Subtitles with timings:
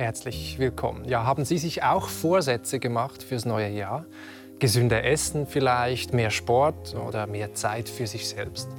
[0.00, 1.04] Herzlich willkommen.
[1.04, 4.06] Ja, haben Sie sich auch Vorsätze gemacht fürs neue Jahr?
[4.58, 8.70] Gesünder essen vielleicht, mehr Sport oder mehr Zeit für sich selbst?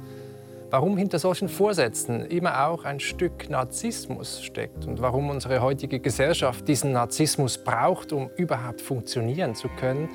[0.70, 6.66] Warum hinter solchen Vorsätzen immer auch ein Stück Narzissmus steckt und warum unsere heutige Gesellschaft
[6.66, 10.08] diesen Narzissmus braucht, um überhaupt funktionieren zu können,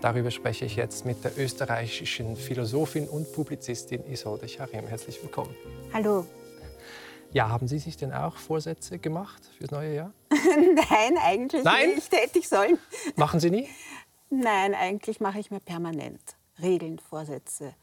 [0.00, 4.86] darüber spreche ich jetzt mit der österreichischen Philosophin und Publizistin Isolde Charim.
[4.86, 5.54] Herzlich willkommen.
[5.92, 6.24] Hallo.
[7.32, 10.12] Ja, haben Sie sich denn auch Vorsätze gemacht fürs neue Jahr?
[10.30, 11.94] Nein, eigentlich Nein?
[11.94, 12.12] nicht.
[12.12, 12.78] Hätte ich sollen.
[13.16, 13.68] Machen Sie nie?
[14.30, 17.74] Nein, eigentlich mache ich mir permanent Regeln, Vorsätze.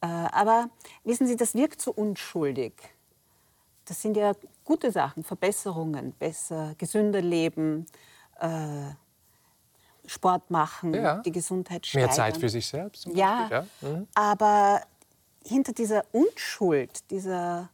[0.00, 0.68] Äh, aber
[1.04, 2.72] wissen Sie, das wirkt so unschuldig.
[3.84, 4.32] Das sind ja
[4.64, 7.86] gute Sachen, Verbesserungen, besser, gesünder leben,
[8.40, 8.90] äh,
[10.06, 11.18] Sport machen, Ja.
[11.18, 12.08] die Gesundheit steigern.
[12.08, 13.06] Mehr Zeit für sich selbst?
[13.06, 13.66] Ja, ja?
[13.80, 14.06] Mhm.
[14.14, 14.82] aber
[15.44, 17.70] hinter dieser Unschuld, dieser,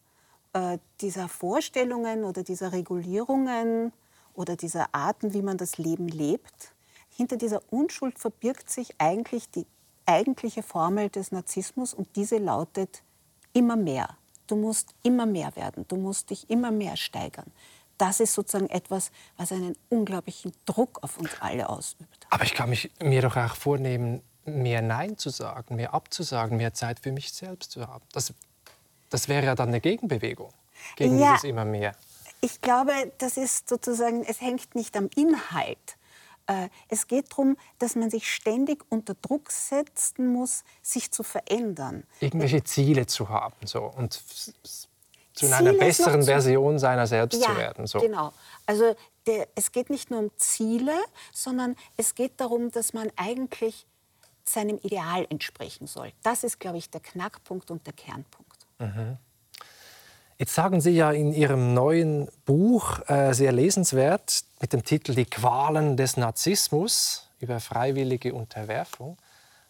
[0.53, 3.93] äh, dieser Vorstellungen oder dieser Regulierungen
[4.35, 6.75] oder dieser Arten, wie man das Leben lebt,
[7.15, 9.67] hinter dieser Unschuld verbirgt sich eigentlich die
[10.07, 13.03] eigentliche Formel des Narzissmus und diese lautet
[13.53, 14.17] immer mehr.
[14.47, 17.51] Du musst immer mehr werden, du musst dich immer mehr steigern.
[17.99, 22.27] Das ist sozusagen etwas, was einen unglaublichen Druck auf uns alle ausübt.
[22.31, 26.75] Aber ich kann mich, mir doch auch vornehmen, mehr Nein zu sagen, mehr abzusagen, mehr
[26.75, 28.05] Zeit für mich selbst zu haben.
[28.13, 28.35] Das,
[29.13, 30.51] das wäre ja dann eine Gegenbewegung
[30.97, 31.33] gegen Ja.
[31.35, 31.95] dieses immer mehr.
[32.41, 35.97] Ich glaube, das ist sozusagen, es hängt nicht am Inhalt.
[36.49, 42.03] Äh, Es geht darum, dass man sich ständig unter Druck setzen muss, sich zu verändern.
[42.19, 44.53] Irgendwelche Ziele zu haben so, und zu
[45.35, 47.87] Ziele einer besseren zu- Version seiner selbst zu werden.
[47.87, 48.01] So.
[48.01, 48.33] genau.
[48.67, 48.97] Also
[49.27, 50.95] der, es geht nicht nur um Ziele,
[51.33, 53.87] sondern es geht darum, dass man eigentlich
[54.45, 56.13] seinem Ideal entsprechen soll.
[56.25, 58.52] Das ist, glaube ich, der Knackpunkt und der Kernpunkt.
[60.43, 65.25] Jetzt sagen Sie ja in Ihrem neuen Buch, äh, sehr lesenswert, mit dem Titel Die
[65.25, 69.19] Qualen des Narzissmus über freiwillige Unterwerfung,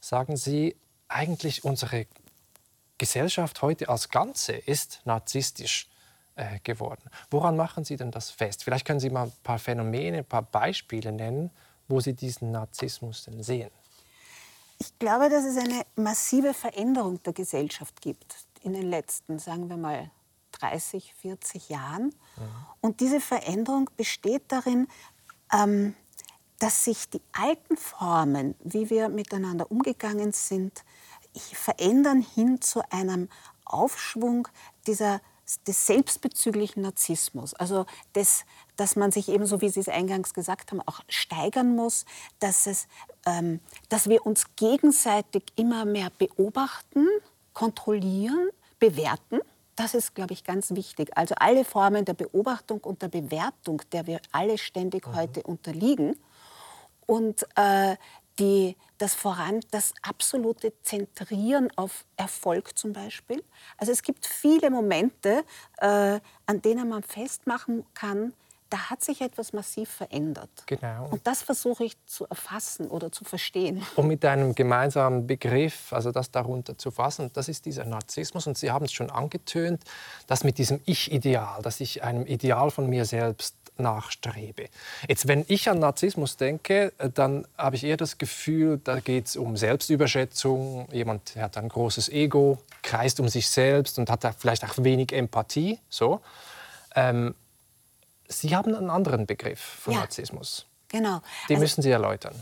[0.00, 0.74] sagen Sie,
[1.08, 2.06] eigentlich unsere
[2.96, 5.90] Gesellschaft heute als Ganze ist narzisstisch
[6.36, 7.02] äh, geworden.
[7.30, 8.64] Woran machen Sie denn das fest?
[8.64, 11.50] Vielleicht können Sie mal ein paar Phänomene, ein paar Beispiele nennen,
[11.86, 13.70] wo Sie diesen Narzissmus denn sehen.
[14.78, 19.76] Ich glaube, dass es eine massive Veränderung der Gesellschaft gibt in den letzten, sagen wir
[19.76, 20.10] mal,
[20.52, 22.14] 30, 40 Jahren.
[22.80, 24.86] Und diese Veränderung besteht darin,
[25.52, 25.94] ähm,
[26.58, 30.84] dass sich die alten Formen, wie wir miteinander umgegangen sind,
[31.34, 33.28] verändern hin zu einem
[33.64, 34.46] Aufschwung
[34.86, 35.20] dieser,
[35.66, 37.54] des selbstbezüglichen Narzissmus.
[37.54, 38.44] Also des,
[38.76, 42.04] dass man sich eben, so wie Sie es eingangs gesagt haben, auch steigern muss,
[42.38, 42.86] dass, es,
[43.26, 47.08] ähm, dass wir uns gegenseitig immer mehr beobachten,
[47.52, 49.40] kontrollieren, bewerten.
[49.76, 51.16] Das ist, glaube ich, ganz wichtig.
[51.16, 56.16] Also alle Formen der Beobachtung und der Bewertung, der wir alle ständig heute unterliegen.
[57.06, 57.96] Und äh,
[58.38, 63.42] die, das voran, das absolute Zentrieren auf Erfolg zum Beispiel.
[63.76, 65.44] Also es gibt viele Momente,
[65.78, 68.32] äh, an denen man festmachen kann,
[68.72, 70.48] da hat sich etwas massiv verändert.
[70.64, 71.08] Genau.
[71.10, 73.84] Und das versuche ich zu erfassen oder zu verstehen.
[73.96, 78.46] um mit einem gemeinsamen Begriff, also das darunter zu fassen, das ist dieser Narzissmus.
[78.46, 79.84] Und Sie haben es schon angetönt,
[80.26, 84.68] dass mit diesem Ich-Ideal, dass ich einem Ideal von mir selbst nachstrebe.
[85.06, 89.26] Jetzt, wenn ich an Narzissmus denke, äh, dann habe ich eher das Gefühl, da geht
[89.26, 90.88] es um Selbstüberschätzung.
[90.92, 95.12] Jemand hat ein großes Ego, kreist um sich selbst und hat da vielleicht auch wenig
[95.12, 95.78] Empathie.
[95.90, 96.20] So.
[96.94, 97.34] Ähm,
[98.28, 100.00] Sie haben einen anderen Begriff von Ja.
[100.00, 100.66] Narzissmus.
[100.88, 101.20] Genau.
[101.48, 102.34] Den Also- müssen Sie erläutern.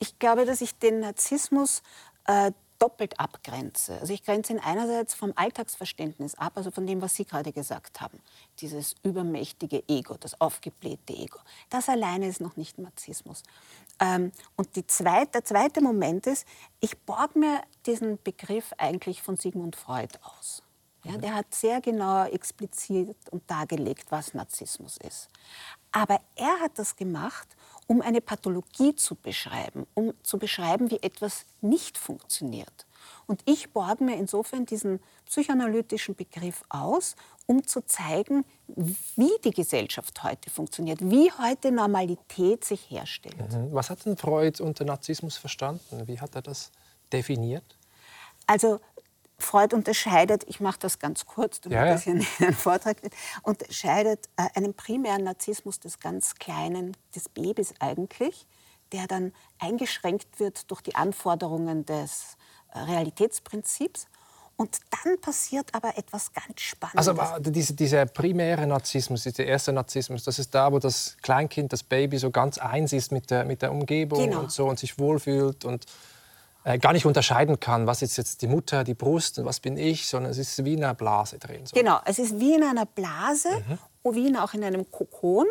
[0.00, 1.82] Ich glaube, dass ich den Narzissmus
[2.26, 3.98] äh, doppelt abgrenze.
[3.98, 8.00] Also ich grenze ihn einerseits vom Alltagsverständnis ab, also von dem, was Sie gerade gesagt
[8.00, 8.20] haben.
[8.60, 11.38] Dieses übermächtige Ego, das aufgeblähte Ego.
[11.70, 13.42] Das alleine ist noch nicht Narzissmus.
[13.98, 16.46] Ähm, und die zweit, der zweite Moment ist,
[16.78, 20.62] ich borg mir diesen Begriff eigentlich von Sigmund Freud aus.
[21.08, 25.28] Ja, der hat sehr genau explizit und dargelegt, was Narzissmus ist.
[25.90, 27.48] Aber er hat das gemacht,
[27.86, 32.86] um eine Pathologie zu beschreiben, um zu beschreiben, wie etwas nicht funktioniert.
[33.26, 37.16] Und ich borge mir insofern diesen psychoanalytischen Begriff aus,
[37.46, 43.52] um zu zeigen, wie die Gesellschaft heute funktioniert, wie heute Normalität sich herstellt.
[43.52, 43.72] Mhm.
[43.72, 46.06] Was hat denn Freud unter Narzissmus verstanden?
[46.06, 46.70] Wie hat er das
[47.10, 47.78] definiert?
[48.46, 48.80] Also
[49.40, 51.92] Freud unterscheidet, ich mache das ganz kurz, damit Ja, ja.
[51.92, 57.28] das hier nicht ein Vortrag wird, unterscheidet äh, einen primären Narzissmus des ganz Kleinen, des
[57.28, 58.46] Babys eigentlich,
[58.92, 62.36] der dann eingeschränkt wird durch die Anforderungen des
[62.72, 64.06] äh, Realitätsprinzips
[64.56, 67.08] Und dann passiert aber etwas ganz Spannendes.
[67.08, 71.84] Also diese, dieser primäre Narzissmus, dieser erste Narzissmus, das ist da, wo das Kleinkind, das
[71.84, 74.40] Baby so ganz eins ist mit der, mit der Umgebung genau.
[74.40, 75.86] und so und sich wohlfühlt und
[76.64, 79.76] äh, gar nicht unterscheiden kann, was ist jetzt die Mutter, die Brust und was bin
[79.76, 81.64] ich, sondern es ist wie in einer Blase drin.
[81.66, 81.74] So.
[81.74, 83.48] Genau, es ist wie in einer Blase,
[84.04, 84.14] mhm.
[84.14, 85.46] wie in, auch in einem Kokon.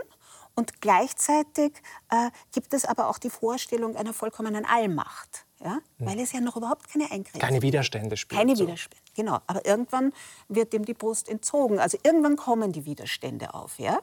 [0.56, 1.74] Und gleichzeitig
[2.10, 5.46] äh, gibt es aber auch die Vorstellung einer vollkommenen Allmacht.
[5.64, 5.80] Ja?
[5.98, 6.06] Mhm.
[6.06, 8.40] Weil es ja noch überhaupt keine Eingrenzung Keine Widerstände spielt.
[8.40, 8.66] Keine so.
[8.66, 9.40] Widerstände, genau.
[9.48, 10.14] Aber irgendwann
[10.48, 11.80] wird dem die Brust entzogen.
[11.80, 13.78] Also irgendwann kommen die Widerstände auf.
[13.80, 14.00] Ja?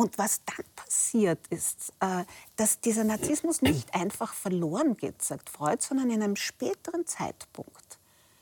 [0.00, 2.24] Und was dann passiert ist, äh,
[2.56, 7.98] dass dieser Narzissmus nicht einfach verloren geht, sagt Freud, sondern in einem späteren Zeitpunkt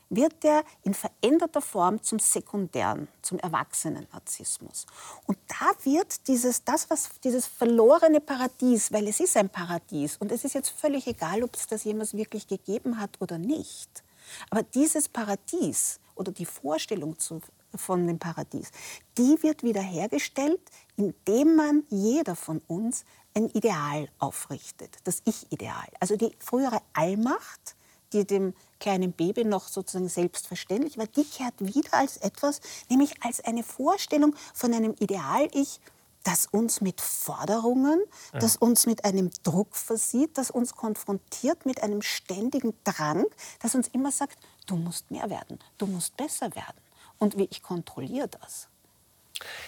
[0.09, 4.85] wird er in veränderter Form zum sekundären, zum erwachsenen Narzissmus.
[5.27, 10.31] Und da wird dieses, das, was, dieses verlorene Paradies, weil es ist ein Paradies und
[10.31, 14.01] es ist jetzt völlig egal, ob es das jemals wirklich gegeben hat oder nicht,
[14.49, 17.41] aber dieses Paradies oder die Vorstellung zu,
[17.75, 18.71] von dem Paradies,
[19.17, 20.61] die wird wiederhergestellt,
[20.97, 23.05] indem man jeder von uns
[23.35, 25.87] ein Ideal aufrichtet, das Ich-Ideal.
[25.99, 27.75] Also die frühere Allmacht,
[28.13, 33.39] die dem kleinen Baby noch sozusagen selbstverständlich war, die kehrt wieder als etwas, nämlich als
[33.41, 35.79] eine Vorstellung von einem Ideal-Ich,
[36.23, 38.01] das uns mit Forderungen,
[38.33, 38.39] ja.
[38.39, 43.25] das uns mit einem Druck versieht, das uns konfrontiert mit einem ständigen Drang,
[43.61, 46.77] das uns immer sagt, du musst mehr werden, du musst besser werden.
[47.19, 48.67] Und wie ich kontrolliere das.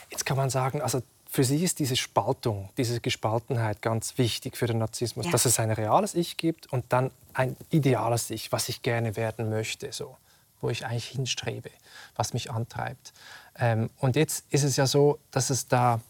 [0.09, 4.67] Jetzt kann man sagen, also für sie ist diese Spaltung, diese Gespaltenheit ganz wichtig für
[4.67, 5.31] den Narzissmus, ja.
[5.31, 9.49] dass es ein reales Ich gibt und dann ein ideales Ich, was ich gerne werden
[9.49, 10.17] möchte, so,
[10.59, 11.71] wo ich eigentlich hinstrebe,
[12.17, 13.13] was mich antreibt.
[13.57, 16.01] Ähm, und jetzt ist es ja so, dass es da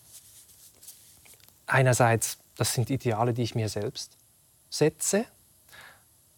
[1.67, 4.17] einerseits, das sind Ideale, die ich mir selbst
[4.71, 5.25] setze,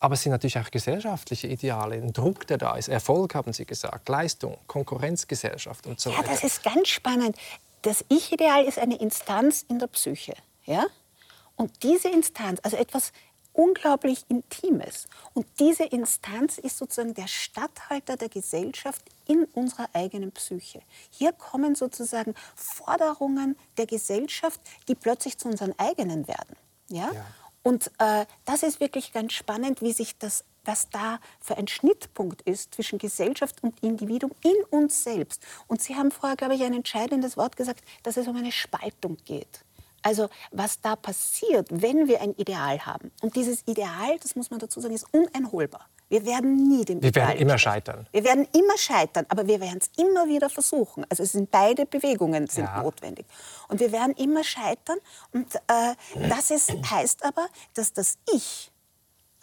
[0.04, 3.66] aber es sind natürlich auch gesellschaftliche Ideale, ein Druck, der da ist, Erfolg haben Sie
[3.66, 6.24] gesagt, Leistung, Konkurrenzgesellschaft und so weiter.
[6.24, 7.38] Ja, das ist ganz spannend
[7.84, 10.34] das Ich-Ideal ist eine Instanz in der Psyche.
[10.66, 10.86] Ja?
[11.56, 13.12] Und diese Instanz, also etwas
[13.52, 15.06] unglaublich Intimes.
[15.36, 20.82] Und diese Instanz ist sozusagen der Statthalter der Gesellschaft in unserer eigenen Psyche.
[21.12, 26.56] Hier kommen sozusagen Forderungen der Gesellschaft, die plötzlich zu unseren eigenen werden.
[26.88, 27.12] Ja?
[27.14, 27.26] ja.
[27.64, 32.42] Und äh, das ist wirklich ganz spannend, wie sich das was da für ein Schnittpunkt
[32.44, 35.44] ist zwischen Gesellschaft und Individuum in uns selbst.
[35.68, 39.18] Und Sie haben vorher, glaube ich, ein entscheidendes Wort gesagt, dass es um eine Spaltung
[39.26, 39.66] geht.
[40.02, 43.12] Also was da passiert, wenn wir ein Ideal haben.
[43.22, 45.88] Und dieses Ideal, das muss man dazu sagen, ist uneinholbar.
[46.10, 48.08] Wir werden nie dem Wir werden immer scheitern.
[48.12, 51.06] Wir werden immer scheitern, aber wir werden es immer wieder versuchen.
[51.10, 52.84] Also es sind beide Bewegungen sind ja.
[52.84, 53.26] notwendig.
[53.68, 55.00] Und wir werden immer scheitern.
[55.32, 55.96] Und äh,
[56.30, 58.72] das ist, heißt aber, dass das Ich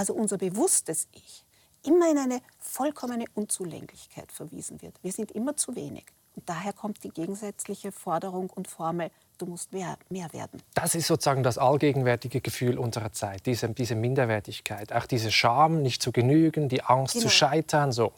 [0.00, 1.44] also unser bewusstes Ich,
[1.84, 4.94] immer in eine vollkommene Unzulänglichkeit verwiesen wird.
[5.02, 6.06] Wir sind immer zu wenig.
[6.40, 10.62] Und daher kommt die gegensätzliche Forderung und Formel, du musst mehr, mehr werden.
[10.72, 16.00] Das ist sozusagen das allgegenwärtige Gefühl unserer Zeit, diese, diese Minderwertigkeit, auch diese Scham, nicht
[16.02, 17.24] zu genügen, die Angst genau.
[17.24, 18.14] zu scheitern, so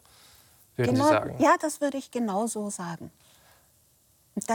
[0.77, 1.35] würden genau, Sie sagen.
[1.41, 3.11] Ja, das würde ich genau so sagen.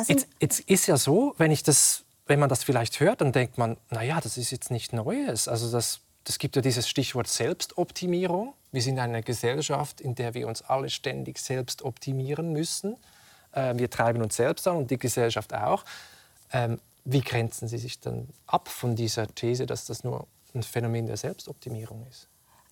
[0.08, 3.58] Jetzt, jetzt, ist ja so, wenn, ich das, wenn man das vielleicht hört, dann denkt
[3.58, 5.50] man, naja, das ist jetzt nicht Neues.
[5.50, 6.00] Also das
[6.30, 8.54] es gibt ja dieses Stichwort Selbstoptimierung.
[8.74, 12.98] Wir sind eine Gesellschaft, in der wir uns alle ständig selbst optimieren müssen.
[13.54, 15.84] Ähm, wir treiben uns selbst an und die Gesellschaft auch.
[16.52, 21.08] Ähm, wie grenzen Sie sich dann ab von dieser These, dass das nur ein Phänomen
[21.08, 22.28] der Selbstoptimierung ist?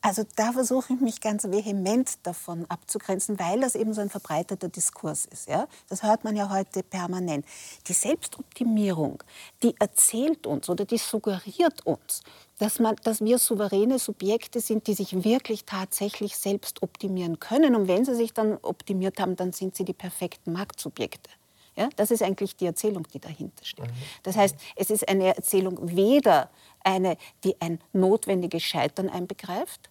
[0.05, 4.69] Also da versuche ich mich ganz vehement davon abzugrenzen, weil das eben so ein verbreiteter
[4.69, 5.47] Diskurs ist.
[5.47, 5.67] Ja?
[5.89, 7.43] Das hört man ja heute permanent.
[7.87, 9.23] Die Selbstoptimierung,
[9.63, 12.21] die erzählt uns oder die suggeriert uns,
[12.59, 17.75] dass, man, dass wir souveräne Subjekte sind, die sich wirklich tatsächlich selbst optimieren können.
[17.75, 21.29] Und wenn sie sich dann optimiert haben, dann sind sie die perfekten Marktsubjekte.
[21.75, 23.85] Ja, das ist eigentlich die Erzählung, die dahinter steht.
[23.85, 23.93] Mhm.
[24.23, 26.49] Das heißt, es ist eine Erzählung weder
[26.81, 29.89] eine, die ein notwendiges Scheitern einbegreift,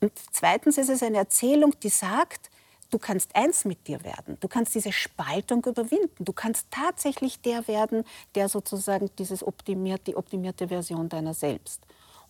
[0.00, 2.50] und zweitens ist es eine Erzählung, die sagt,
[2.90, 4.36] du kannst eins mit dir werden.
[4.40, 6.24] Du kannst diese Spaltung überwinden.
[6.24, 8.04] Du kannst tatsächlich der werden,
[8.34, 11.82] der sozusagen dieses optimiert, die optimierte Version deiner selbst.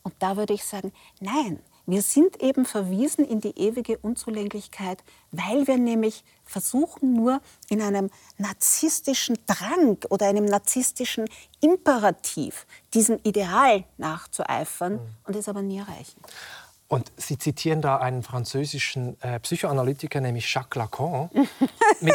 [0.03, 5.03] Und da würde ich sagen, nein, wir sind eben verwiesen in die ewige Unzulänglichkeit,
[5.33, 11.29] weil wir nämlich versuchen nur in einem narzisstischen Drang oder einem narzisstischen
[11.61, 15.01] Imperativ diesem Ideal nachzueifern mhm.
[15.27, 16.21] und es aber nie erreichen.
[16.91, 21.31] Und Sie zitieren da einen französischen äh, Psychoanalytiker, nämlich Jacques Lacan.
[22.01, 22.15] mit,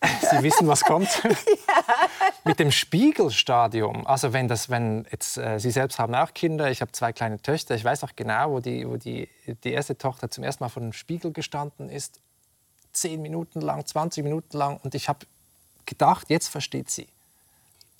[0.30, 1.08] Sie wissen, was kommt?
[1.24, 1.30] Ja.
[2.44, 4.06] Mit dem Spiegelstadium.
[4.06, 7.40] Also wenn das, wenn jetzt äh, Sie selbst haben auch Kinder, ich habe zwei kleine
[7.40, 9.30] Töchter, ich weiß auch genau, wo die, wo die,
[9.64, 12.20] die erste Tochter zum ersten Mal vor dem Spiegel gestanden ist
[12.92, 14.78] 10 Minuten lang, 20 Minuten lang.
[14.82, 15.20] Und ich habe
[15.86, 17.08] gedacht, jetzt versteht sie.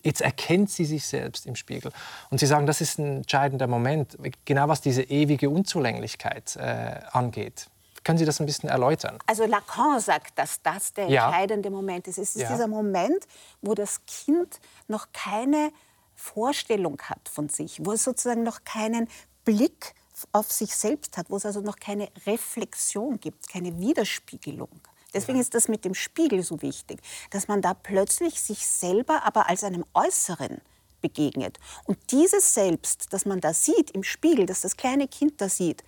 [0.07, 1.91] Jetzt erkennt sie sich selbst im Spiegel.
[2.31, 7.67] Und Sie sagen, das ist ein entscheidender Moment, genau was diese ewige Unzulänglichkeit äh, angeht.
[8.05, 9.19] Können Sie das ein bisschen erläutern?
[9.27, 11.27] Also Lacan sagt, dass das der ja.
[11.27, 12.19] entscheidende Moment ist.
[12.19, 12.53] Es ist ja.
[12.53, 13.27] dieser Moment,
[13.63, 15.73] wo das Kind noch keine
[16.15, 19.09] Vorstellung hat von sich, wo es sozusagen noch keinen
[19.45, 19.93] Blick
[20.31, 24.81] auf sich selbst hat, wo es also noch keine Reflexion gibt, keine Widerspiegelung.
[25.17, 29.49] Deswegen ist das mit dem Spiegel so wichtig, dass man da plötzlich sich selber aber
[29.49, 30.61] als einem Äußeren
[31.01, 31.59] begegnet.
[31.85, 35.83] Und dieses Selbst, das man da sieht im Spiegel, das das kleine Kind da sieht,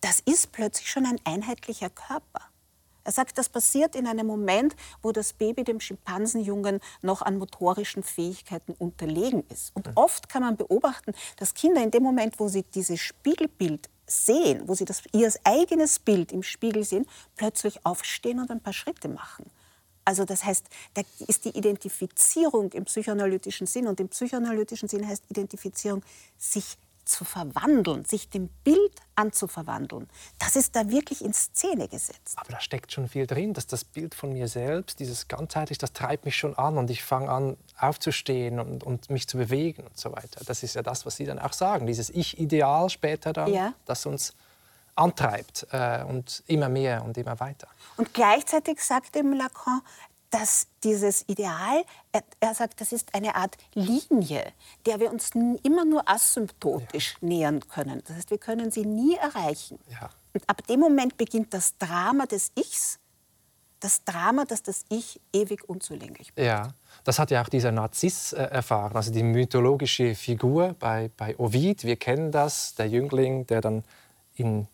[0.00, 2.40] das ist plötzlich schon ein einheitlicher Körper.
[3.04, 8.02] Er sagt, das passiert in einem Moment, wo das Baby dem Schimpansenjungen noch an motorischen
[8.02, 9.76] Fähigkeiten unterlegen ist.
[9.76, 14.62] Und oft kann man beobachten, dass Kinder in dem Moment, wo sie dieses Spiegelbild sehen,
[14.66, 19.08] wo sie das, ihr eigenes Bild im Spiegel sehen, plötzlich aufstehen und ein paar Schritte
[19.08, 19.46] machen.
[20.04, 25.24] Also das heißt, da ist die Identifizierung im psychoanalytischen Sinn und im psychoanalytischen Sinn heißt
[25.28, 26.02] Identifizierung
[26.38, 26.76] sich
[27.10, 32.36] zu verwandeln, sich dem Bild anzuverwandeln, das ist da wirklich in Szene gesetzt.
[32.36, 35.92] Aber da steckt schon viel drin, dass das Bild von mir selbst, dieses ganzheitlich, das
[35.92, 39.98] treibt mich schon an und ich fange an aufzustehen und, und, mich zu bewegen und
[39.98, 40.42] so weiter.
[40.46, 43.74] Das ist ja das, was Sie dann auch sagen, dieses Ich-Ideal später dann, ja.
[43.86, 44.34] das uns
[44.94, 47.68] antreibt äh, und immer mehr und immer weiter.
[47.96, 49.80] Und gleichzeitig sagt eben Lacan,
[50.30, 54.52] dass dieses Ideal, er, er, sagt, das ist eine Art Linie,
[54.86, 55.30] der wir uns
[55.62, 57.28] immer nur asymptotisch ja.
[57.28, 58.02] nähern können.
[58.06, 59.78] Das heißt, wir können sie nie erreichen.
[59.90, 60.10] Ja.
[60.32, 63.00] Und ab dem Moment beginnt das Drama des Ichs,
[63.80, 66.46] das Drama, dass das Ich ewig unzulänglich bleibt.
[66.46, 71.36] Ja, das hat ja auch dieser Narziss äh, erfahren, also die mythologische Figur bei, bei
[71.38, 71.84] Ovid.
[71.84, 73.84] Wir kennen das, der Jüngling, der dann
[74.34, 74.68] in,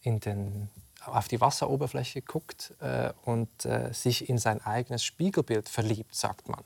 [0.00, 0.70] in den
[1.06, 6.62] auf die Wasseroberfläche guckt äh, und äh, sich in sein eigenes Spiegelbild verliebt, sagt man.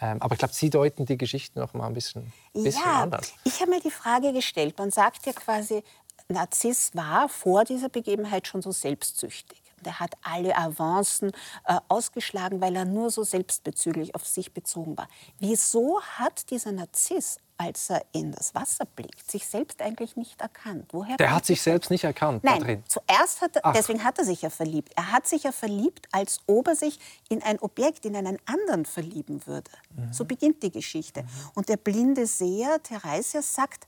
[0.00, 3.32] Ähm, aber ich glaube, Sie deuten die Geschichte noch mal ein bisschen, bisschen ja, anders.
[3.44, 5.84] Ich habe mir die Frage gestellt, man sagt ja quasi,
[6.28, 9.61] Narziss war vor dieser Begebenheit schon so selbstsüchtig.
[9.86, 11.32] Er hat alle Avancen
[11.66, 15.08] äh, ausgeschlagen, weil er nur so selbstbezüglich auf sich bezogen war.
[15.38, 20.86] Wieso hat dieser Narziss als er in das Wasser blickt, sich selbst eigentlich nicht erkannt.
[20.92, 24.42] Woher der hat sich selbst nicht erkannt Nein, zuerst hat er, deswegen hat er sich
[24.42, 24.92] ja verliebt.
[24.96, 26.98] Er hat sich ja verliebt, als ob er sich
[27.28, 29.70] in ein Objekt, in einen anderen verlieben würde.
[29.94, 30.12] Mhm.
[30.12, 31.22] So beginnt die Geschichte.
[31.22, 31.28] Mhm.
[31.54, 33.86] Und der blinde Seher, Theresias, sagt,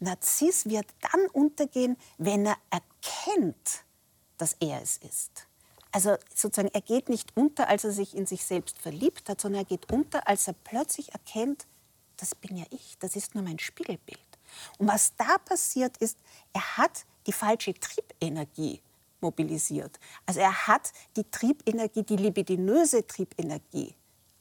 [0.00, 3.84] Narziss wird dann untergehen, wenn er erkennt,
[4.38, 5.46] dass er es ist.
[5.90, 9.62] Also sozusagen, er geht nicht unter, als er sich in sich selbst verliebt hat, sondern
[9.62, 11.66] er geht unter, als er plötzlich erkennt,
[12.16, 14.20] das bin ja ich, das ist nur mein Spiegelbild.
[14.78, 16.18] Und was da passiert ist,
[16.52, 18.80] er hat die falsche Triebenergie
[19.20, 19.98] mobilisiert.
[20.26, 23.94] Also er hat die Triebenergie, die libidinöse Triebenergie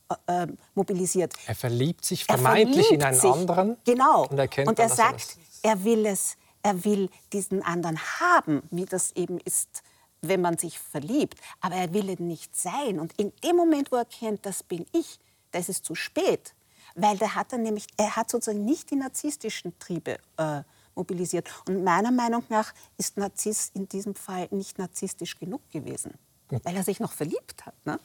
[0.09, 1.33] äh, ähm, mobilisiert.
[1.45, 3.77] Er verliebt sich vermeintlich verliebt in einen sich, anderen.
[3.85, 4.27] Genau.
[4.27, 8.63] Und, erkennt und er dann, sagt, er, er will es, er will diesen anderen haben,
[8.69, 9.83] wie das eben ist,
[10.21, 11.39] wenn man sich verliebt.
[11.61, 12.99] Aber er will es nicht sein.
[12.99, 15.19] Und in dem Moment, wo er erkennt, das bin ich,
[15.51, 16.53] da ist es zu spät
[16.97, 20.63] weil der hat dann nämlich, er hat sozusagen nicht die narzisstischen Triebe äh,
[20.95, 21.47] mobilisiert.
[21.67, 26.13] Und meiner Meinung nach ist Narziss in diesem Fall nicht narzisstisch genug gewesen,
[26.49, 27.73] weil er sich noch verliebt hat.
[27.85, 27.99] Ne?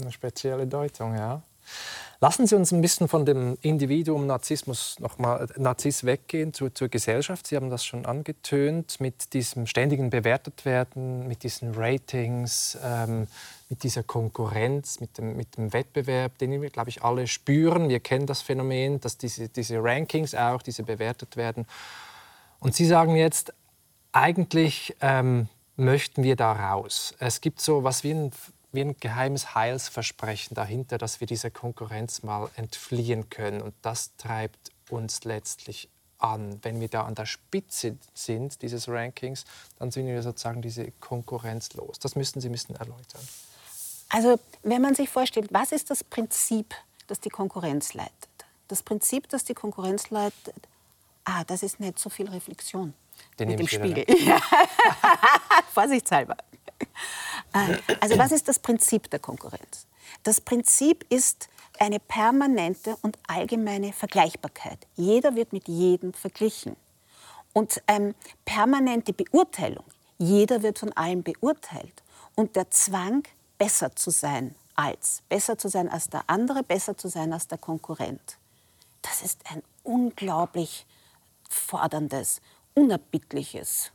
[0.00, 1.42] Eine spezielle Deutung, ja.
[2.22, 6.88] Lassen Sie uns ein bisschen von dem Individuum Narzissmus noch mal Narziss weggehen zu, zur
[6.88, 7.48] Gesellschaft.
[7.48, 13.26] Sie haben das schon angetönt mit diesem ständigen bewertet werden, mit diesen Ratings, ähm,
[13.68, 17.88] mit dieser Konkurrenz, mit dem, mit dem Wettbewerb, den wir, glaube ich, alle spüren.
[17.88, 21.66] Wir kennen das Phänomen, dass diese, diese Rankings auch, diese bewertet werden.
[22.60, 23.52] Und Sie sagen jetzt,
[24.12, 27.14] eigentlich ähm, möchten wir da raus.
[27.18, 28.30] Es gibt so was wie ein
[28.72, 33.60] wie ein geheimes Heilsversprechen dahinter, dass wir dieser Konkurrenz mal entfliehen können.
[33.60, 35.88] Und das treibt uns letztlich
[36.18, 36.58] an.
[36.62, 39.44] Wenn wir da an der Spitze sind dieses Rankings,
[39.78, 41.98] dann sind wir sozusagen diese Konkurrenz los.
[41.98, 43.22] Das müssten Sie müssen erläutern.
[44.08, 46.74] Also wenn man sich vorstellt, was ist das Prinzip,
[47.06, 48.12] das die Konkurrenz leitet?
[48.68, 50.54] Das Prinzip, das die Konkurrenz leitet,
[51.24, 52.94] ah, das ist nicht so viel Reflexion
[53.38, 54.04] Den mit dem Spiegel.
[54.24, 54.40] Ja.
[55.72, 56.36] Vorsichtshalber.
[57.54, 59.86] Äh, also was ist das Prinzip der Konkurrenz?
[60.22, 64.86] Das Prinzip ist eine permanente und allgemeine Vergleichbarkeit.
[64.96, 66.76] Jeder wird mit jedem verglichen.
[67.52, 69.84] Und ähm, permanente Beurteilung.
[70.16, 72.02] Jeder wird von allen beurteilt.
[72.34, 73.24] Und der Zwang,
[73.58, 77.58] besser zu sein als, besser zu sein als der andere, besser zu sein als der
[77.58, 78.38] Konkurrent.
[79.02, 80.86] Das ist ein unglaublich
[81.48, 82.40] forderndes,
[82.74, 83.92] unerbittliches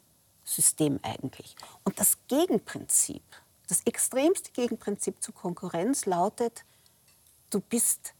[0.47, 1.55] System eigentlich.
[1.83, 3.23] Und das Gegenprinzip
[3.69, 6.63] Das extremste Gegenprinzip zur Konkurrenz lautet,
[7.49, 8.13] du bist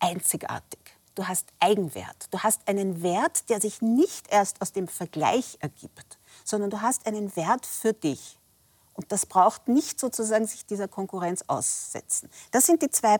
[0.00, 0.80] einzigartig.
[1.14, 2.28] Du hast Eigenwert.
[2.30, 7.06] Du hast einen Wert, der sich nicht erst aus dem Vergleich ergibt, sondern du hast
[7.06, 8.38] einen Wert für dich.
[8.94, 12.30] Und das braucht nicht sozusagen sich dieser Konkurrenz aussetzen.
[12.50, 13.18] Das sind die zwei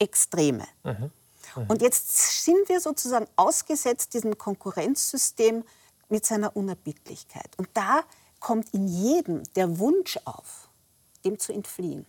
[0.00, 0.66] Extreme.
[0.82, 1.12] Mhm.
[1.56, 1.66] Mhm.
[1.68, 5.64] Und jetzt sind wir sozusagen ausgesetzt diesem Konkurrenzsystem
[6.08, 7.50] mit seiner Unerbittlichkeit.
[7.56, 8.02] Und da
[8.40, 10.68] kommt in jedem der Wunsch auf,
[11.24, 12.06] dem zu entfliehen.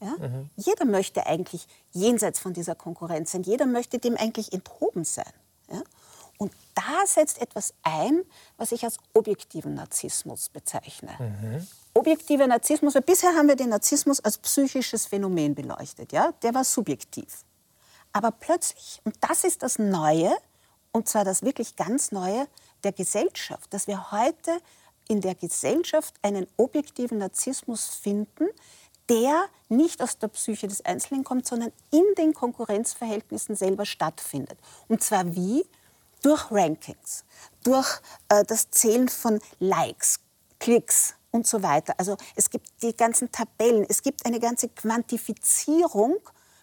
[0.00, 0.14] Ja?
[0.18, 0.50] Mhm.
[0.56, 3.42] Jeder möchte eigentlich jenseits von dieser Konkurrenz sein.
[3.42, 5.32] Jeder möchte dem eigentlich enthoben sein.
[5.70, 5.82] Ja?
[6.38, 8.22] Und da setzt etwas ein,
[8.56, 11.10] was ich als objektiven Narzissmus bezeichne.
[11.18, 11.66] Mhm.
[11.94, 16.12] Objektiver Narzissmus, weil bisher haben wir den Narzissmus als psychisches Phänomen beleuchtet.
[16.12, 16.32] Ja?
[16.42, 17.44] Der war subjektiv.
[18.12, 20.34] Aber plötzlich, und das ist das Neue,
[20.92, 22.46] und zwar das wirklich ganz Neue
[22.84, 24.60] der Gesellschaft, dass wir heute
[25.08, 28.48] in der Gesellschaft einen objektiven Narzissmus finden,
[29.08, 34.58] der nicht aus der Psyche des Einzelnen kommt, sondern in den Konkurrenzverhältnissen selber stattfindet.
[34.86, 35.64] Und zwar wie?
[36.22, 37.24] Durch Rankings,
[37.62, 40.18] durch äh, das Zählen von Likes,
[40.58, 41.94] Klicks und so weiter.
[41.96, 46.16] Also es gibt die ganzen Tabellen, es gibt eine ganze Quantifizierung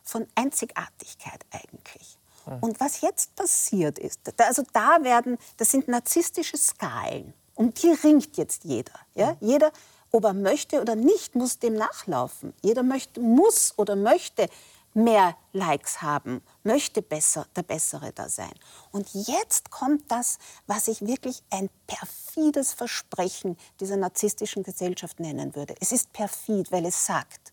[0.04, 2.15] von Einzigartigkeit eigentlich.
[2.46, 2.60] Hm.
[2.62, 7.34] Und was jetzt passiert ist, also da werden, das sind narzisstische Skalen.
[7.56, 8.94] Um die ringt jetzt jeder.
[9.14, 9.32] Ja?
[9.32, 9.38] Hm.
[9.42, 9.72] Jeder
[10.16, 12.54] ob er möchte oder nicht, muss dem nachlaufen.
[12.62, 14.48] Jeder möchte, muss oder möchte
[14.94, 18.54] mehr Likes haben, möchte besser, der Bessere da sein.
[18.92, 20.38] Und jetzt kommt das,
[20.68, 25.76] was ich wirklich ein perfides Versprechen dieser narzisstischen Gesellschaft nennen würde.
[25.82, 27.52] Es ist perfid, weil es sagt,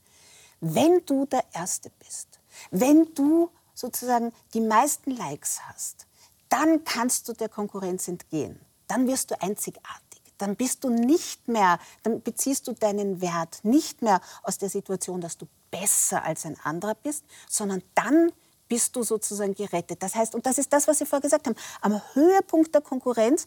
[0.60, 2.38] wenn du der Erste bist,
[2.70, 3.50] wenn du
[3.82, 6.06] sozusagen die meisten Likes hast,
[6.48, 8.58] dann kannst du der Konkurrenz entgehen.
[8.88, 10.12] Dann wirst du einzigartig
[10.42, 15.20] dann bist du nicht mehr, dann beziehst du deinen Wert nicht mehr aus der Situation,
[15.20, 18.32] dass du besser als ein anderer bist, sondern dann
[18.68, 20.02] bist du sozusagen gerettet.
[20.02, 23.46] Das heißt, und das ist das, was Sie vorher gesagt haben, am Höhepunkt der Konkurrenz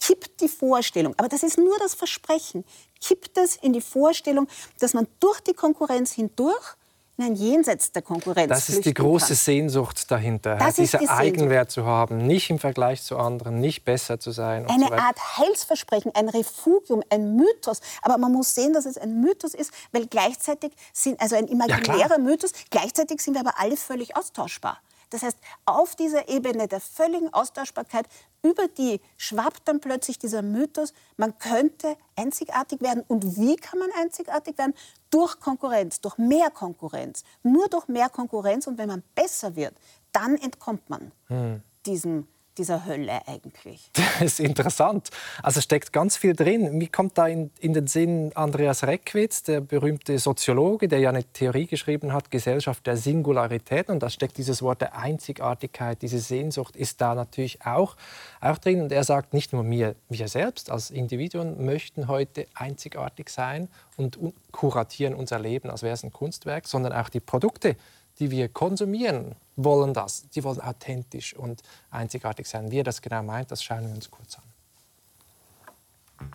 [0.00, 2.64] kippt die Vorstellung, aber das ist nur das Versprechen,
[3.00, 4.46] kippt es in die Vorstellung,
[4.80, 6.76] dass man durch die Konkurrenz hindurch
[7.16, 8.48] Nein, jenseits der Konkurrenz.
[8.48, 9.36] Das ist die große kann.
[9.36, 14.18] Sehnsucht dahinter, das diese die Eigenwert zu haben, nicht im Vergleich zu anderen, nicht besser
[14.18, 14.66] zu sein.
[14.68, 17.80] Eine so Art Heilsversprechen, ein Refugium, ein Mythos.
[18.02, 22.16] Aber man muss sehen, dass es ein Mythos ist, weil gleichzeitig sind, also ein imaginärer
[22.16, 24.80] ja, Mythos, gleichzeitig sind wir aber alle völlig austauschbar.
[25.14, 28.08] Das heißt, auf dieser Ebene der völligen Austauschbarkeit,
[28.42, 33.04] über die schwappt dann plötzlich dieser Mythos, man könnte einzigartig werden.
[33.06, 34.74] Und wie kann man einzigartig werden?
[35.10, 37.22] Durch Konkurrenz, durch mehr Konkurrenz.
[37.44, 38.66] Nur durch mehr Konkurrenz.
[38.66, 39.76] Und wenn man besser wird,
[40.10, 41.62] dann entkommt man hm.
[41.86, 42.26] diesem
[42.58, 43.90] dieser Hölle eigentlich?
[44.14, 45.10] Das ist interessant.
[45.42, 46.78] Also steckt ganz viel drin.
[46.78, 51.24] Mir kommt da in, in, den Sinn Andreas Reckwitz, der berühmte Soziologe, der ja eine
[51.24, 53.88] Theorie geschrieben hat, Gesellschaft der Singularität.
[53.88, 57.96] Und da steckt dieses Wort der Einzigartigkeit, diese Sehnsucht ist da natürlich auch,
[58.40, 58.82] auch drin.
[58.82, 64.18] Und er sagt, nicht nur wir, wir selbst als Individuen möchten heute einzigartig sein und
[64.52, 67.76] kuratieren unser Leben, als wäre es ein Kunstwerk, sondern auch die Produkte,
[68.18, 70.28] die wir konsumieren, wollen das.
[70.30, 72.70] Die wollen authentisch und einzigartig sein.
[72.70, 74.44] Wie er das genau meint, das schauen wir uns kurz an.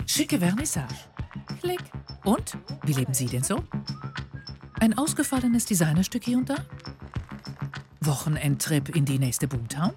[0.05, 0.95] Schicke Vernissage.
[1.61, 1.81] Klick.
[2.25, 2.57] Und?
[2.83, 3.63] Wie leben Sie denn so?
[4.79, 6.55] Ein ausgefallenes Designerstück hier und da?
[8.01, 9.93] Wochenendtrip in die nächste Boomtown?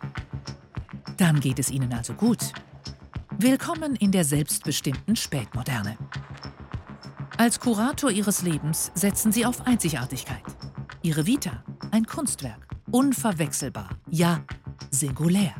[1.16, 2.52] Dann geht es Ihnen also gut.
[3.38, 5.96] Willkommen in der selbstbestimmten Spätmoderne.
[7.38, 10.42] Als Kurator Ihres Lebens setzen Sie auf Einzigartigkeit.
[11.02, 14.40] Ihre Vita, ein Kunstwerk, unverwechselbar, ja,
[14.90, 15.54] singulär.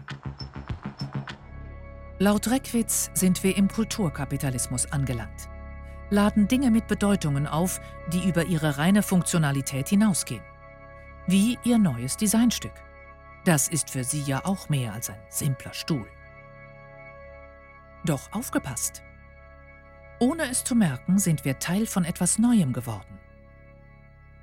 [2.19, 5.51] Laut Reckwitz sind wir im Kulturkapitalismus angelangt,
[6.09, 7.81] laden Dinge mit Bedeutungen auf,
[8.13, 10.43] die über ihre reine Funktionalität hinausgehen.
[11.27, 12.73] Wie ihr neues Designstück.
[13.45, 16.07] Das ist für sie ja auch mehr als ein simpler Stuhl.
[18.05, 19.03] Doch aufgepasst!
[20.19, 23.19] Ohne es zu merken, sind wir Teil von etwas Neuem geworden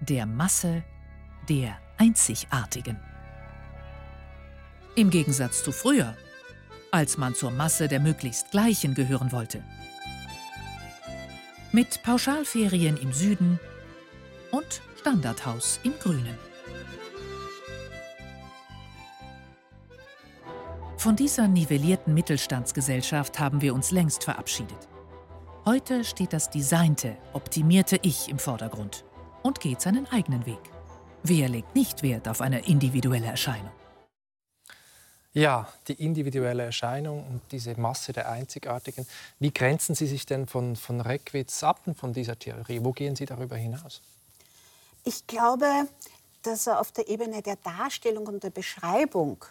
[0.01, 0.83] der Masse
[1.49, 2.99] der Einzigartigen.
[4.95, 6.15] Im Gegensatz zu früher,
[6.91, 9.63] als man zur Masse der möglichst Gleichen gehören wollte.
[11.71, 13.59] Mit Pauschalferien im Süden
[14.51, 16.37] und Standardhaus im Grünen.
[20.97, 24.87] Von dieser nivellierten Mittelstandsgesellschaft haben wir uns längst verabschiedet.
[25.65, 29.05] Heute steht das designte, optimierte Ich im Vordergrund
[29.41, 30.59] und geht seinen eigenen Weg.
[31.23, 33.71] Wer legt nicht Wert auf eine individuelle Erscheinung?
[35.33, 39.05] Ja, die individuelle Erscheinung und diese Masse der Einzigartigen.
[39.37, 42.83] Wie grenzen Sie sich denn von, von Reckwitz ab und von dieser Theorie?
[42.83, 44.01] Wo gehen Sie darüber hinaus?
[45.03, 45.87] Ich glaube,
[46.41, 49.45] dass er auf der Ebene der Darstellung und der Beschreibung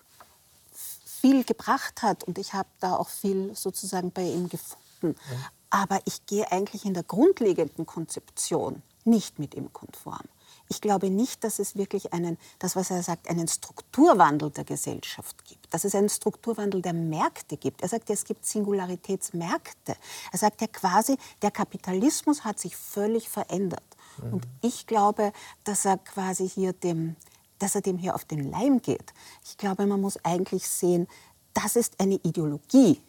[1.20, 5.16] viel gebracht hat und ich habe da auch viel sozusagen bei ihm gefunden.
[5.30, 5.50] Ja.
[5.70, 10.26] Aber ich gehe eigentlich in der grundlegenden Konzeption nicht mit ihm konform.
[10.68, 15.44] Ich glaube nicht, dass es wirklich einen, das was er sagt, einen Strukturwandel der Gesellschaft
[15.44, 17.82] gibt, dass es einen Strukturwandel der Märkte gibt.
[17.82, 19.96] Er sagt, es gibt Singularitätsmärkte.
[20.32, 23.82] Er sagt ja quasi, der Kapitalismus hat sich völlig verändert.
[24.22, 24.34] Mhm.
[24.34, 25.32] Und ich glaube,
[25.64, 27.16] dass er quasi hier dem,
[27.58, 29.12] dass er dem hier auf den Leim geht.
[29.44, 31.08] Ich glaube, man muss eigentlich sehen,
[31.54, 33.00] das ist eine Ideologie,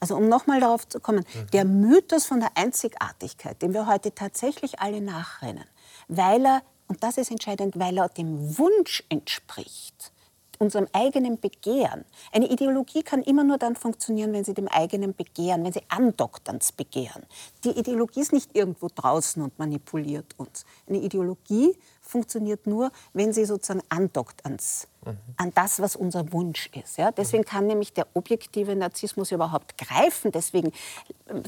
[0.00, 1.50] also um nochmal darauf zu kommen, mhm.
[1.52, 5.64] der Mythos von der Einzigartigkeit, dem wir heute tatsächlich alle nachrennen,
[6.08, 10.12] weil er und das ist entscheidend, weil er dem Wunsch entspricht,
[10.58, 12.04] unserem eigenen Begehren.
[12.30, 16.48] Eine Ideologie kann immer nur dann funktionieren, wenn sie dem eigenen Begehren, wenn sie andockt
[16.48, 17.24] ans Begehren.
[17.64, 20.64] Die Ideologie ist nicht irgendwo draußen und manipuliert uns.
[20.88, 21.76] Eine Ideologie
[22.12, 25.16] funktioniert nur, wenn sie sozusagen andockt ans, mhm.
[25.36, 26.98] an das, was unser Wunsch ist.
[26.98, 27.10] Ja?
[27.10, 30.30] Deswegen kann nämlich der objektive Narzissmus überhaupt greifen.
[30.30, 30.72] Deswegen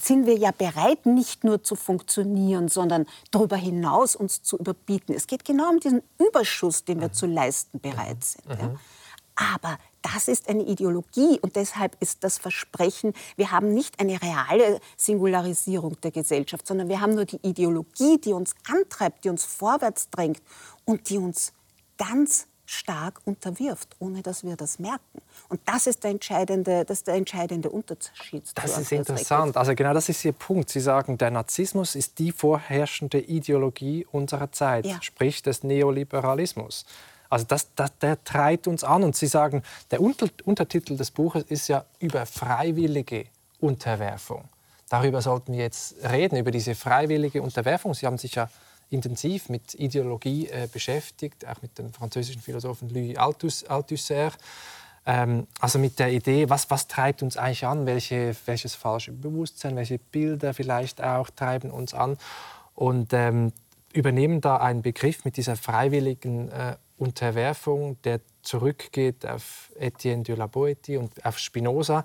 [0.00, 5.14] sind wir ja bereit, nicht nur zu funktionieren, sondern darüber hinaus uns zu überbieten.
[5.14, 7.12] Es geht genau um diesen Überschuss, den wir mhm.
[7.12, 8.48] zu leisten bereit sind.
[8.48, 8.68] Ja?
[8.68, 8.79] Mhm.
[9.37, 9.79] Aber
[10.12, 16.01] das ist eine Ideologie und deshalb ist das Versprechen, wir haben nicht eine reale Singularisierung
[16.03, 20.43] der Gesellschaft, sondern wir haben nur die Ideologie, die uns antreibt, die uns vorwärts drängt
[20.85, 21.53] und die uns
[21.97, 25.21] ganz stark unterwirft, ohne dass wir das merken.
[25.49, 28.45] Und das ist der entscheidende, das ist der entscheidende Unterschied.
[28.55, 29.57] Das ist interessant.
[29.57, 30.71] Also genau das ist Ihr Punkt.
[30.71, 35.01] Sie sagen, der Narzissmus ist die vorherrschende Ideologie unserer Zeit, ja.
[35.03, 36.87] sprich des Neoliberalismus.
[37.35, 39.03] Also das, das, der treibt uns an.
[39.03, 43.27] Und Sie sagen, der Unter Untertitel des Buches ist ja über freiwillige
[43.59, 44.44] Unterwerfung.
[44.88, 47.92] Darüber sollten wir jetzt reden, über diese freiwillige Unterwerfung.
[47.92, 48.49] Sie haben sich ja
[48.88, 54.31] intensiv mit Ideologie äh, beschäftigt, auch mit dem französischen Philosophen Louis Althusser.
[55.05, 59.75] Ähm, also mit der Idee, was, was treibt uns eigentlich an, welche, welches falsche Bewusstsein,
[59.75, 62.16] welche Bilder vielleicht auch treiben uns an.
[62.77, 63.53] Und ähm,
[63.92, 70.47] übernehmen da einen Begriff mit dieser freiwilligen äh, Unterwerfung, der zurückgeht auf Etienne de la
[70.47, 72.05] Boétie und auf Spinoza.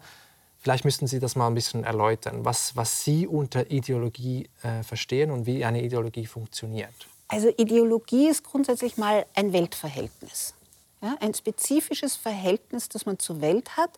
[0.58, 5.32] Vielleicht müssten Sie das mal ein bisschen erläutern, was, was Sie unter Ideologie äh, verstehen
[5.32, 7.08] und wie eine Ideologie funktioniert.
[7.30, 10.56] Also Ideologie ist grundsätzlich mal ein Weltverhältnis.
[11.02, 13.92] Ja, ein spezifisches Verhältnis, das man zur Welt hat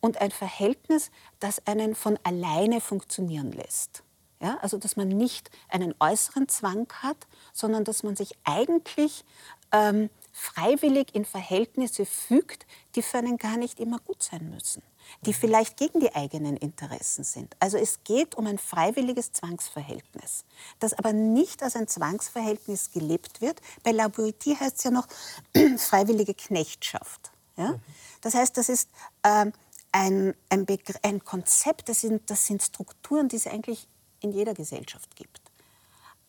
[0.00, 4.02] und ein Verhältnis, das einen von alleine funktionieren lässt.
[4.40, 7.18] Ja, also dass man nicht einen äußeren Zwang hat,
[7.52, 9.24] sondern dass man sich eigentlich
[9.70, 10.08] ähm,
[10.40, 14.82] freiwillig in Verhältnisse fügt, die für einen gar nicht immer gut sein müssen,
[15.26, 17.54] die vielleicht gegen die eigenen Interessen sind.
[17.60, 20.44] Also es geht um ein freiwilliges Zwangsverhältnis,
[20.78, 23.60] das aber nicht als ein Zwangsverhältnis gelebt wird.
[23.82, 25.06] Bei La Boétie heißt es ja noch
[25.76, 27.30] freiwillige Knechtschaft.
[27.56, 27.78] Ja?
[28.22, 28.88] Das heißt, das ist
[29.22, 29.46] äh,
[29.92, 30.66] ein, ein,
[31.02, 33.88] ein, Konzept, das sind, das sind Strukturen, die es eigentlich
[34.20, 35.39] in jeder Gesellschaft gibt.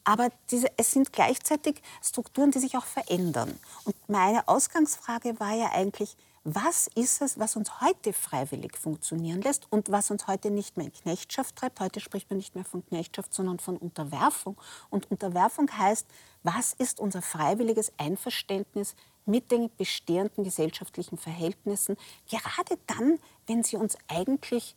[0.03, 3.57] Aber diese, es sind gleichzeitig Strukturen, die sich auch verändern.
[3.85, 9.67] Und meine Ausgangsfrage war ja eigentlich, was ist es, was uns heute freiwillig funktionieren lässt
[9.71, 11.79] und was uns heute nicht mehr in Knechtschaft treibt?
[11.79, 14.57] Heute spricht man nicht mehr von Knechtschaft, sondern von Unterwerfung.
[14.89, 16.07] Und Unterwerfung heißt,
[16.41, 21.95] was ist unser freiwilliges Einverständnis mit den bestehenden gesellschaftlichen Verhältnissen,
[22.27, 24.75] gerade dann, wenn sie uns eigentlich,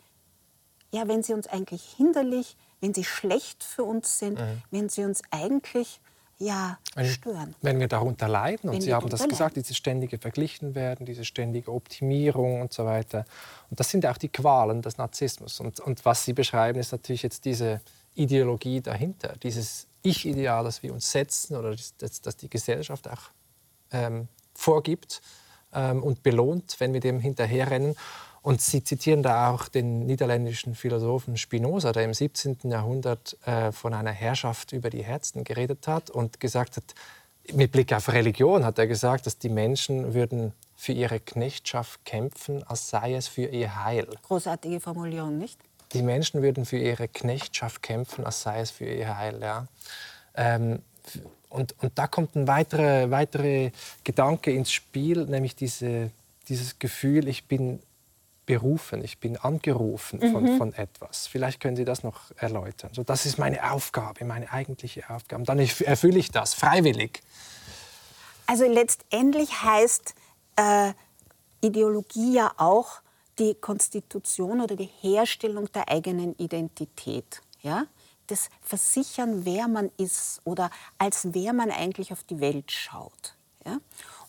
[0.92, 4.62] ja, wenn sie uns eigentlich hinderlich, wenn sie schlecht für uns sind, mhm.
[4.70, 6.01] wenn sie uns eigentlich
[6.38, 7.55] ja, stören.
[7.62, 11.73] Wenn wir darunter leiden, und wenn Sie haben das gesagt, dieses ständige Verglichenwerden, diese ständige
[11.73, 13.25] Optimierung und so weiter.
[13.70, 15.61] Und das sind auch die Qualen des Narzissmus.
[15.61, 17.81] Und, und was Sie beschreiben, ist natürlich jetzt diese
[18.14, 23.31] Ideologie dahinter, dieses Ich-Ideal, das wir uns setzen oder das, das die Gesellschaft auch
[23.92, 25.23] ähm, vorgibt
[25.73, 27.97] ähm, und belohnt, wenn wir dem hinterherrennen.
[28.44, 32.59] Und Sie zitieren da auch den niederländischen Philosophen Spinoza, der im 17.
[32.64, 36.85] Jahrhundert äh, von einer Herrschaft über die Herzen geredet hat und gesagt hat,
[37.54, 42.62] mit Blick auf Religion hat er gesagt, dass die Menschen würden für ihre Knechtschaft kämpfen,
[42.64, 44.09] als sei es für ihr Heil.
[44.28, 45.59] Großartige Formulierung, nicht?
[45.94, 49.40] Die Menschen würden für ihre Knechtschaft kämpfen, als sei es für ihr Heil.
[49.40, 49.66] Ja.
[50.35, 50.80] Ähm,
[51.48, 53.70] und, und da kommt ein weiterer, weiterer
[54.04, 56.11] Gedanke ins Spiel, nämlich diese,
[56.50, 57.80] dieses Gefühl, ich bin
[58.46, 60.59] berufen, ich bin angerufen von, mhm.
[60.59, 61.26] von etwas.
[61.26, 62.90] Vielleicht können Sie das noch erläutern.
[62.92, 65.44] So, das ist meine Aufgabe, meine eigentliche Aufgabe.
[65.44, 67.22] Dann erfülle ich das freiwillig.
[68.46, 70.14] Also letztendlich heißt,
[70.57, 70.92] äh,
[71.61, 73.00] Ideologie ja auch
[73.38, 77.40] die Konstitution oder die Herstellung der eigenen Identität.
[77.62, 77.87] Ja?
[78.26, 83.35] Das Versichern, wer man ist oder als wer man eigentlich auf die Welt schaut.
[83.64, 83.78] Ja?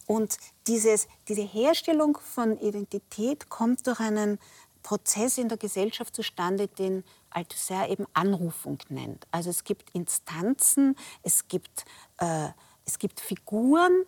[0.07, 0.37] Und
[0.67, 4.39] dieses, diese Herstellung von Identität kommt durch einen
[4.83, 9.25] Prozess in der Gesellschaft zustande, den Althusser eben Anrufung nennt.
[9.31, 11.85] Also es gibt Instanzen, es gibt,
[12.19, 12.49] äh,
[12.85, 14.05] es gibt Figuren,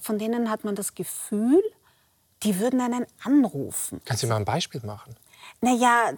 [0.00, 1.62] von denen hat man das Gefühl,
[2.42, 4.00] die würden einen anrufen.
[4.04, 5.16] Kannst du mal ein Beispiel machen?
[5.60, 6.12] Naja,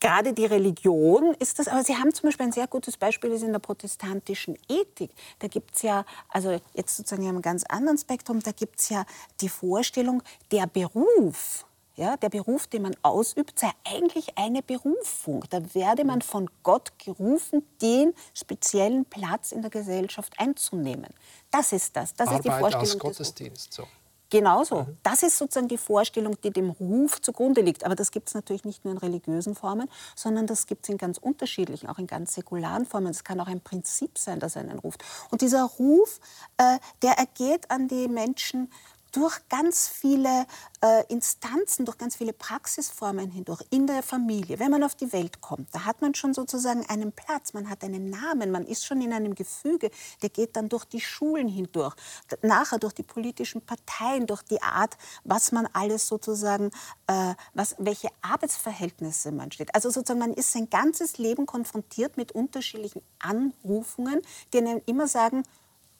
[0.00, 3.42] gerade die Religion ist das, aber Sie haben zum Beispiel ein sehr gutes Beispiel ist
[3.42, 5.10] in der protestantischen Ethik.
[5.38, 8.88] Da gibt es ja, also jetzt sozusagen in einem ganz anderen Spektrum, da gibt es
[8.88, 9.04] ja
[9.40, 11.66] die Vorstellung, der Beruf,
[11.96, 15.44] ja, der Beruf, den man ausübt, sei eigentlich eine Berufung.
[15.50, 21.12] Da werde man von Gott gerufen, den speziellen Platz in der Gesellschaft einzunehmen.
[21.50, 22.14] Das ist das.
[22.14, 22.80] Das Arbeit ist die Vorstellung.
[22.80, 23.72] Als Gottesdienst.
[23.72, 23.86] So.
[24.30, 24.82] Genauso.
[24.82, 24.96] Mhm.
[25.02, 27.84] Das ist sozusagen die Vorstellung, die dem Ruf zugrunde liegt.
[27.84, 30.98] Aber das gibt es natürlich nicht nur in religiösen Formen, sondern das gibt es in
[30.98, 33.08] ganz unterschiedlichen, auch in ganz säkularen Formen.
[33.08, 35.04] Es kann auch ein Prinzip sein, das einen ruft.
[35.30, 36.20] Und dieser Ruf,
[36.56, 38.70] äh, der ergeht an die Menschen
[39.12, 40.46] durch ganz viele
[40.82, 45.40] äh, Instanzen, durch ganz viele Praxisformen hindurch, in der Familie, wenn man auf die Welt
[45.40, 49.00] kommt, da hat man schon sozusagen einen Platz, man hat einen Namen, man ist schon
[49.00, 49.90] in einem Gefüge,
[50.22, 51.94] der geht dann durch die Schulen hindurch,
[52.42, 56.70] nachher durch die politischen Parteien, durch die Art, was man alles sozusagen,
[57.06, 59.74] äh, was, welche Arbeitsverhältnisse man steht.
[59.74, 65.42] Also sozusagen, man ist sein ganzes Leben konfrontiert mit unterschiedlichen Anrufungen, die einem immer sagen,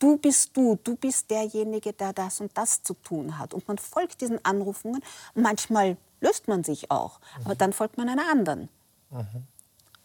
[0.00, 3.54] du bist du, du bist derjenige, der das und das zu tun hat.
[3.54, 5.00] Und man folgt diesen Anrufungen.
[5.34, 7.44] Manchmal löst man sich auch, mhm.
[7.44, 8.68] aber dann folgt man einer anderen.
[9.10, 9.46] Mhm.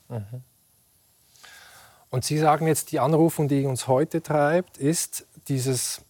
[0.09, 0.43] Mhm.
[2.09, 6.01] Und Sie sagen jetzt, die Anrufung, die uns heute treibt, ist dieses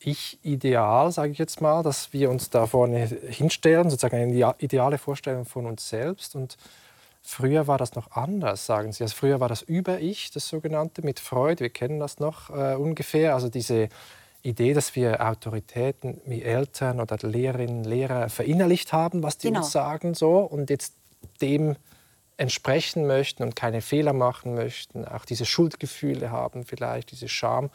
[0.00, 5.44] Ich-Ideal, sage ich jetzt mal, dass wir uns da vorne hinstellen, sozusagen eine ideale Vorstellung
[5.44, 6.34] von uns selbst.
[6.34, 6.56] Und
[7.22, 9.04] Früher war das noch anders, sagen Sie.
[9.04, 11.60] Also früher war das Über-Ich, das sogenannte, mit Freud.
[11.60, 13.34] Wir kennen das noch äh, ungefähr.
[13.34, 13.88] Also diese
[14.42, 19.60] Idee, dass wir Autoritäten wie Eltern oder Lehrerinnen, Lehrer verinnerlicht haben, was die genau.
[19.60, 20.94] uns sagen, so und jetzt
[21.40, 21.76] dem
[22.36, 27.70] entsprechen möchten und keine Fehler machen möchten, auch diese Schuldgefühle haben, vielleicht diese Scham.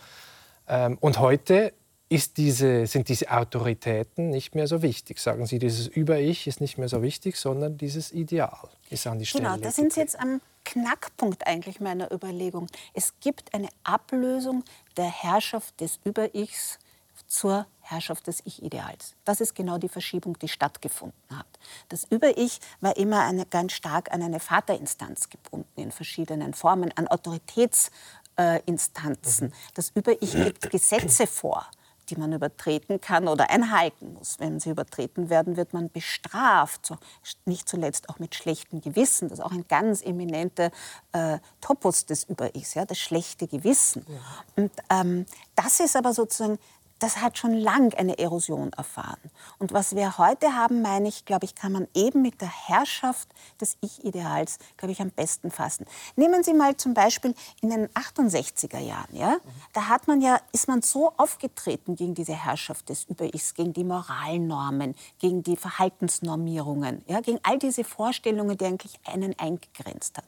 [0.67, 1.71] Ähm, und heute
[2.09, 5.19] diese, sind diese Autoritäten nicht mehr so wichtig.
[5.19, 9.25] Sagen Sie, dieses Über-Ich ist nicht mehr so wichtig, sondern dieses Ideal ist an die
[9.25, 9.43] Stelle.
[9.43, 12.67] Genau, da sind Sie jetzt am Knackpunkt eigentlich meiner Überlegung.
[12.93, 14.63] Es gibt eine Ablösung
[14.95, 16.79] der Herrschaft des Über-Ichs
[17.27, 19.15] zur Herrschaft des Ich-Ideals.
[19.25, 21.47] Das ist genau die Verschiebung, die stattgefunden hat.
[21.89, 27.07] Das Über-Ich war immer eine, ganz stark an eine Vaterinstanz gebunden, in verschiedenen Formen, an
[27.07, 29.47] Autoritätsinstanzen.
[29.47, 29.53] Mhm.
[29.73, 31.67] Das Über-Ich gibt Gesetze vor
[32.09, 34.39] die man übertreten kann oder einhalten muss.
[34.39, 36.97] Wenn sie übertreten werden, wird man bestraft, so,
[37.45, 39.29] nicht zuletzt auch mit schlechtem Gewissen.
[39.29, 40.71] Das ist auch ein ganz eminenter
[41.11, 44.05] äh, Topos des Über-Ichs, ja, das schlechte Gewissen.
[44.07, 44.63] Ja.
[44.63, 46.59] Und ähm, das ist aber sozusagen
[46.99, 49.19] das hat schon lang eine Erosion erfahren.
[49.59, 53.29] Und was wir heute haben, meine ich, glaube ich, kann man eben mit der Herrschaft
[53.61, 55.85] des Ich-Ideals, glaube ich, am besten fassen.
[56.15, 59.37] Nehmen Sie mal zum Beispiel in den 68er Jahren, ja?
[59.73, 63.83] Da hat man ja, ist man so aufgetreten gegen diese Herrschaft des Über-Ichs, gegen die
[63.83, 67.21] Moralnormen, gegen die Verhaltensnormierungen, ja?
[67.21, 70.25] gegen all diese Vorstellungen, die eigentlich einen eingegrenzt hat.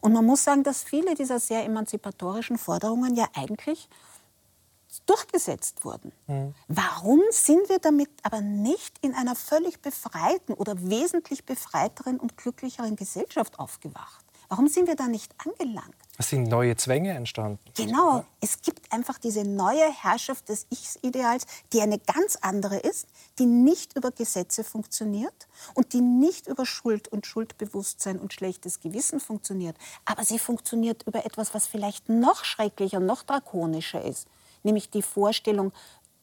[0.00, 3.88] Und man muss sagen, dass viele dieser sehr emanzipatorischen Forderungen ja eigentlich
[5.06, 6.12] durchgesetzt wurden.
[6.26, 6.54] Mhm.
[6.68, 12.96] Warum sind wir damit aber nicht in einer völlig befreiten oder wesentlich befreiteren und glücklicheren
[12.96, 14.24] Gesellschaft aufgewacht?
[14.48, 15.94] Warum sind wir da nicht angelangt?
[16.16, 17.58] Es sind neue Zwänge entstanden.
[17.74, 18.18] Genau.
[18.18, 18.24] Ja.
[18.40, 23.96] Es gibt einfach diese neue Herrschaft des Ich-Ideals, die eine ganz andere ist, die nicht
[23.96, 29.76] über Gesetze funktioniert und die nicht über Schuld und Schuldbewusstsein und schlechtes Gewissen funktioniert.
[30.04, 34.28] Aber sie funktioniert über etwas, was vielleicht noch schrecklicher, noch drakonischer ist,
[34.64, 35.72] nämlich die Vorstellung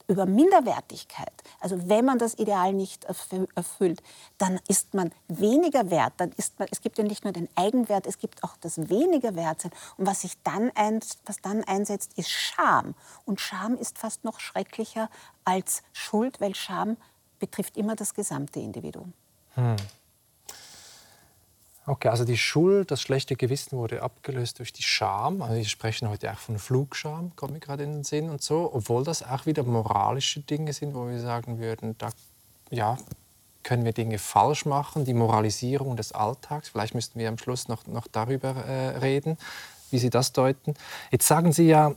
[0.08, 1.32] über Minderwertigkeit.
[1.60, 4.04] Also wenn man das Ideal nicht erfüllt,
[4.38, 6.14] dann ist man weniger wert.
[6.18, 9.36] Dann ist man, es gibt ja nicht nur den Eigenwert, es gibt auch das weniger
[9.36, 9.72] Wertsein.
[9.98, 12.94] Und was sich dann, ein, was dann einsetzt, ist Scham.
[13.26, 15.10] Und Scham ist fast noch schrecklicher
[15.46, 16.98] als Schuld, weil Scham
[17.40, 19.14] betrifft immer das gesamte Individuum.
[19.56, 19.78] Hm.
[21.88, 25.42] Okay, also die Schuld, das schlechte Gewissen wurde abgelöst durch die Scham.
[25.42, 28.70] Also wir sprechen heute auch von Flugscham, kommt mir gerade in den Sinn und so.
[28.72, 32.10] Obwohl das auch wieder moralische Dinge sind, wo wir sagen würden, da
[32.70, 32.98] ja,
[33.64, 36.70] können wir Dinge falsch machen, die Moralisierung des Alltags.
[36.70, 39.38] Vielleicht müssten wir am Schluss noch, noch darüber äh, reden,
[39.90, 40.76] wie Sie das deuten.
[41.12, 41.96] Jetzt sagen Sie ja,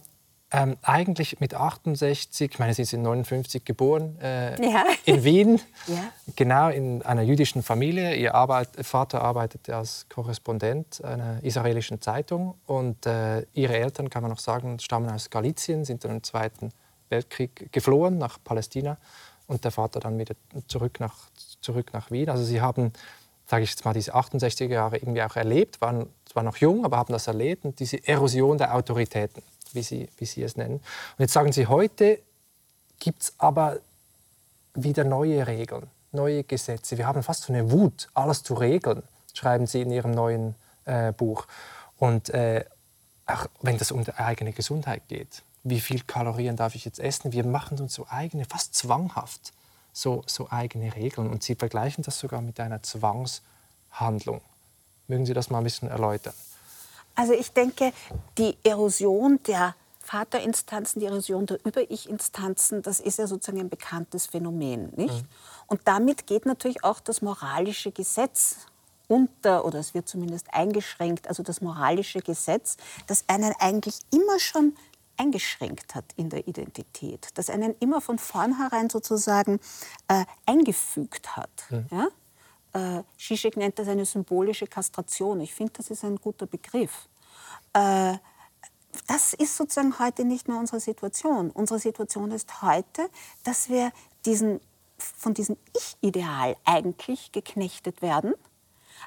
[0.57, 4.85] Ähm, eigentlich mit 68, ich meine, Sie sind 59 geboren, äh, ja.
[5.05, 6.13] in Wien, ja.
[6.37, 8.15] genau in einer jüdischen Familie.
[8.15, 14.31] Ihr Arbeit, Vater arbeitete als Korrespondent einer israelischen Zeitung und äh, Ihre Eltern, kann man
[14.31, 16.71] noch sagen, stammen aus Galizien, sind dann im Zweiten
[17.09, 18.97] Weltkrieg geflohen nach Palästina
[19.49, 20.37] und der Vater dann wieder
[20.69, 21.17] zurück nach,
[21.63, 22.31] zurück nach Wien.
[22.31, 22.93] Also Sie haben,
[23.47, 26.97] sage ich jetzt mal, diese 68er Jahre irgendwie auch erlebt, waren zwar noch jung, aber
[26.99, 29.43] haben das erlebt und diese Erosion der Autoritäten
[29.75, 30.75] wie Sie, wie Sie es nennen.
[30.75, 32.19] Und jetzt sagen Sie, heute
[32.99, 33.79] gibt es aber
[34.75, 36.99] wieder neue Regeln, neue Gesetze.
[36.99, 41.13] Wir haben fast so eine Wut, alles zu regeln, schreiben Sie in Ihrem neuen äh,
[41.13, 41.47] Buch.
[41.99, 42.65] Und äh,
[43.27, 47.33] auch wenn das um die eigene Gesundheit geht, wie viel Kalorien darf ich jetzt essen?
[47.33, 49.53] Wir machen uns so eigene, fast zwanghaft,
[49.93, 51.31] so, so eigene Regeln.
[51.31, 54.43] Und Sie vergleichen das sogar mit einer Zwangshandlung.
[55.09, 56.35] Mögen Sie das mal ein bisschen erläutern?
[57.15, 57.93] Also ich denke,
[58.39, 64.93] die Erosion der Vaterinstanzen, die Erosion der Über-Ich-Instanzen, das ist ja sozusagen ein bekanntes Phänomen.
[64.97, 65.23] Nicht?
[65.23, 65.29] Mhm.
[65.67, 68.57] Und damit geht natürlich auch das moralische Gesetz
[69.09, 74.77] unter, oder es wird zumindest eingeschränkt, also das moralische Gesetz, das einen eigentlich immer schon
[75.17, 79.61] eingeschränkt hat in der Identität, das einen immer von vornherein sozusagen
[80.09, 81.51] äh, eingefügt hat.
[81.71, 81.87] Mhm.
[81.91, 82.09] Ja?
[82.75, 85.41] Äh, Zizek nennt das eine symbolische Kastration.
[85.41, 87.09] Ich finde, das ist ein guter Begriff.
[87.73, 88.19] Äh,
[89.07, 91.51] das ist sozusagen heute nicht mehr unsere Situation.
[91.51, 93.09] Unsere Situation ist heute,
[93.45, 93.93] dass wir
[94.25, 94.61] diesen,
[94.99, 98.35] von diesem Ich-Ideal eigentlich geknechtet werden,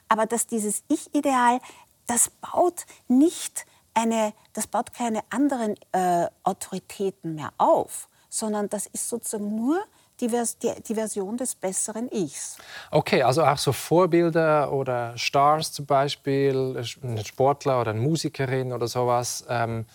[0.09, 1.59] aber dass dieses Ich-Ideal,
[2.05, 9.09] das baut nicht eine, das baut keine anderen äh, Autoritäten mehr auf, sondern das ist
[9.09, 9.83] sozusagen nur
[10.19, 12.57] die, die, die, Version des besseren Ichs.
[12.91, 18.87] Okay, also auch so Vorbilder oder Stars zum Beispiel, ein Sportler oder eine Musikerin oder
[18.87, 19.85] sowas, ähm,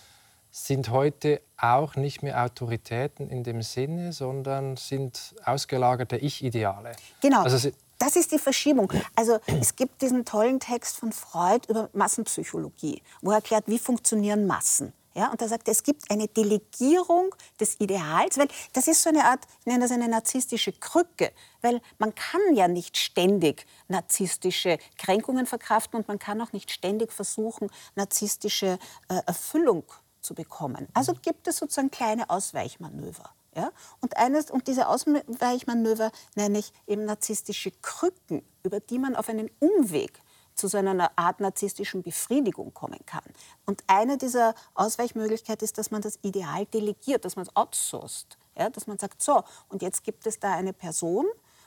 [0.51, 6.91] sind heute auch nicht mehr Autoritäten in dem Sinne, sondern sind ausgelagerte Ich-Ideale.
[7.21, 7.41] Genau.
[7.41, 8.91] Also das ist die Verschiebung.
[9.15, 14.45] Also es gibt diesen tollen Text von Freud über Massenpsychologie, wo er erklärt, wie funktionieren
[14.45, 14.93] Massen.
[15.15, 19.25] Ja, und er sagt, es gibt eine Delegierung des Ideals, weil das ist so eine
[19.25, 25.45] Art, ich nenne das eine narzisstische Krücke, weil man kann ja nicht ständig narzisstische Kränkungen
[25.45, 29.83] verkraften und man kann auch nicht ständig versuchen, narzisstische äh, Erfüllung
[30.19, 30.87] zu bekommen.
[30.95, 33.35] Also gibt es sozusagen kleine Ausweichmanöver.
[33.55, 33.71] Ja?
[34.01, 39.51] Und, eines, und diese Ausweichmanöver nenne ich eben narzisstische Krücken, über die man auf einen
[39.59, 40.22] Umweg
[40.63, 43.23] zu so einer Art narzisstischen Befriedigung kommen kann.
[43.65, 48.37] Und eine dieser Ausweichmöglichkeiten ist, dass man das Ideal delegiert, dass man es outsourced.
[48.57, 51.25] Ja, dass man sagt, so, und jetzt gibt es da eine Person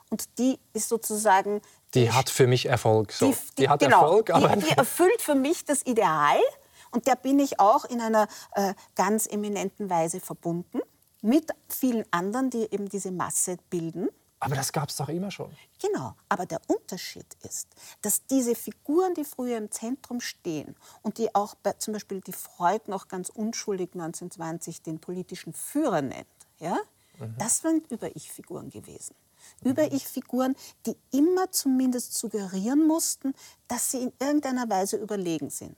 [0.09, 1.61] und die ist sozusagen...
[1.93, 3.13] Die, die hat für mich Erfolg.
[3.13, 3.27] So.
[3.27, 4.57] Die, die, die hat genau, Erfolg, aber...
[4.57, 6.39] Die, die erfüllt für mich das Ideal
[6.91, 10.81] und der bin ich auch in einer äh, ganz eminenten Weise verbunden
[11.21, 14.09] mit vielen anderen, die eben diese Masse bilden.
[14.47, 15.51] Aber das gab es doch immer schon.
[15.83, 17.67] Genau, aber der Unterschied ist,
[18.03, 22.33] dass diese Figuren, die früher im Zentrum stehen und die auch bei, zum Beispiel die
[22.33, 26.29] Freud noch ganz unschuldig 1920 den politischen Führer nennt,
[26.61, 26.79] ja,
[27.19, 27.35] mhm.
[27.39, 29.17] das sind Über-Ich-Figuren gewesen.
[29.63, 29.71] Mhm.
[29.71, 30.55] Über-Ich-Figuren,
[30.87, 33.35] die immer zumindest suggerieren mussten,
[33.67, 35.77] dass sie in irgendeiner Weise überlegen sind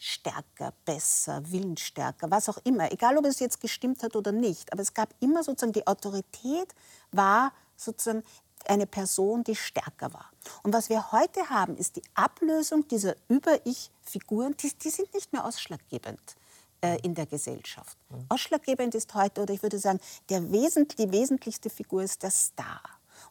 [0.00, 2.92] stärker, besser, willensstärker, was auch immer.
[2.92, 4.72] Egal, ob es jetzt gestimmt hat oder nicht.
[4.72, 6.72] Aber es gab immer sozusagen, die Autorität
[7.10, 8.22] war sozusagen
[8.66, 10.30] eine Person, die stärker war.
[10.62, 15.44] Und was wir heute haben, ist die Ablösung dieser Über-Ich-Figuren, die, die, sind nicht mehr
[15.44, 16.36] ausschlaggebend
[16.82, 17.96] äh, in der Gesellschaft.
[18.28, 22.82] Ausschlaggebend ist heute, oder ich würde sagen, der Wesentlich, die wesentlichste Figur ist der Star.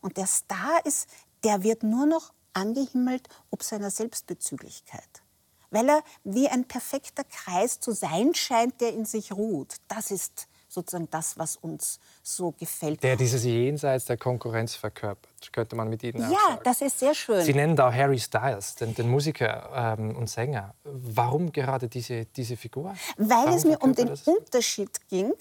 [0.02, 1.08] Und der Star ist,
[1.44, 5.22] der wird nur noch angehimmelt ob seiner Selbstbezüglichkeit.
[5.70, 9.76] Weil er wie ein perfekter Kreis zu sein scheint, der in sich ruht.
[9.88, 13.02] Das ist sozusagen das, was uns so gefällt.
[13.04, 16.62] Der dieses Jenseits der Konkurrenz verkörpert, könnte man mit Ihnen Ja, sagen.
[16.64, 17.44] das ist sehr schön.
[17.44, 20.76] Sie nennen da Harry Styles, den, den Musiker ähm, und Sänger.
[20.84, 22.96] Warum gerade diese, diese Figur?
[23.18, 24.22] Weil Warum es mir um den das?
[24.28, 25.34] Unterschied ging,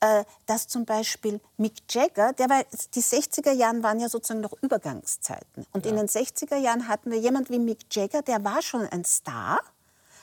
[0.00, 2.62] äh, dass zum Beispiel Mick Jagger, der war,
[2.94, 5.66] die 60er Jahren waren ja sozusagen noch Übergangszeiten.
[5.72, 5.90] Und ja.
[5.92, 9.60] in den 60er Jahren hatten wir jemanden wie Mick Jagger, der war schon ein Star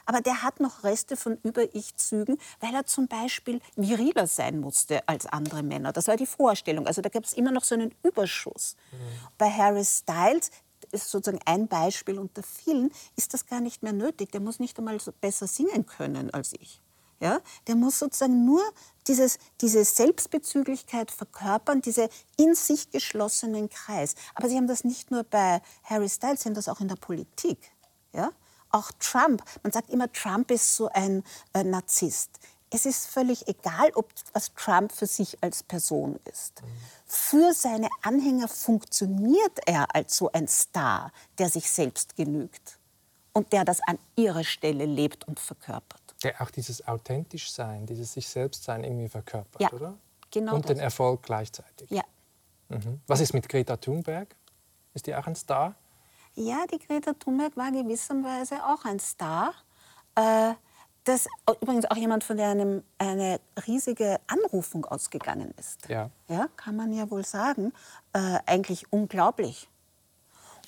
[0.06, 5.26] aber der hat noch Reste von Über-Ich-Zügen, weil er zum Beispiel viriler sein musste als
[5.26, 5.91] andere Männer.
[5.93, 6.88] Das war die Vorstellung.
[6.88, 8.76] Also da gab es immer noch so einen Überschuss.
[8.91, 8.97] Mhm.
[9.38, 10.52] Bei Harry Styles,
[10.91, 14.32] ist sozusagen ein Beispiel unter vielen, ist das gar nicht mehr nötig.
[14.32, 16.82] Der muss nicht einmal so besser singen können als ich.
[17.20, 17.39] Ja?
[17.68, 18.62] Der muss sozusagen nur
[19.08, 24.16] dieses, diese Selbstbezüglichkeit verkörpern, diese in sich geschlossenen Kreis.
[24.36, 26.95] Aber Sie haben das nicht nur bei Harry Styles, Sie haben das auch in der
[26.95, 27.72] Politik.
[28.14, 28.32] Ja?
[28.72, 32.32] Auch Trump, man sagt immer, Trump ist so ein äh, Narzisst.
[32.74, 36.61] es ist völlig egal, ob was Trump für sich als Person ist.
[37.05, 42.80] Für seine Anhänger funktioniert er als so ein Star, der sich selbst genügt
[43.34, 46.01] und der das an ihrer Stelle lebt und verkörpert.
[46.24, 49.97] Der auch dieses authentisch sein, dieses sich selbst sein irgendwie verkörpert, Ja, oder?
[50.32, 50.76] genau Und das.
[50.76, 51.89] den Erfolg gleichzeitig.
[51.89, 52.03] Ja.
[52.69, 53.01] Mhm.
[53.07, 54.34] Was ist mit Greta Thunberg?
[54.93, 55.76] Ist die auch ein Star?
[56.36, 59.54] Ja, die Greta Thunberg war gewisserweise auch ein Star.
[60.16, 60.54] Äh,
[61.04, 61.28] das
[61.62, 65.90] übrigens auch jemand, von der einem eine riesige Anrufung ausgegangen ist.
[65.90, 66.10] Ja.
[66.28, 67.74] Ja, kann man ja wohl sagen.
[68.14, 69.68] Äh, eigentlich unglaublich.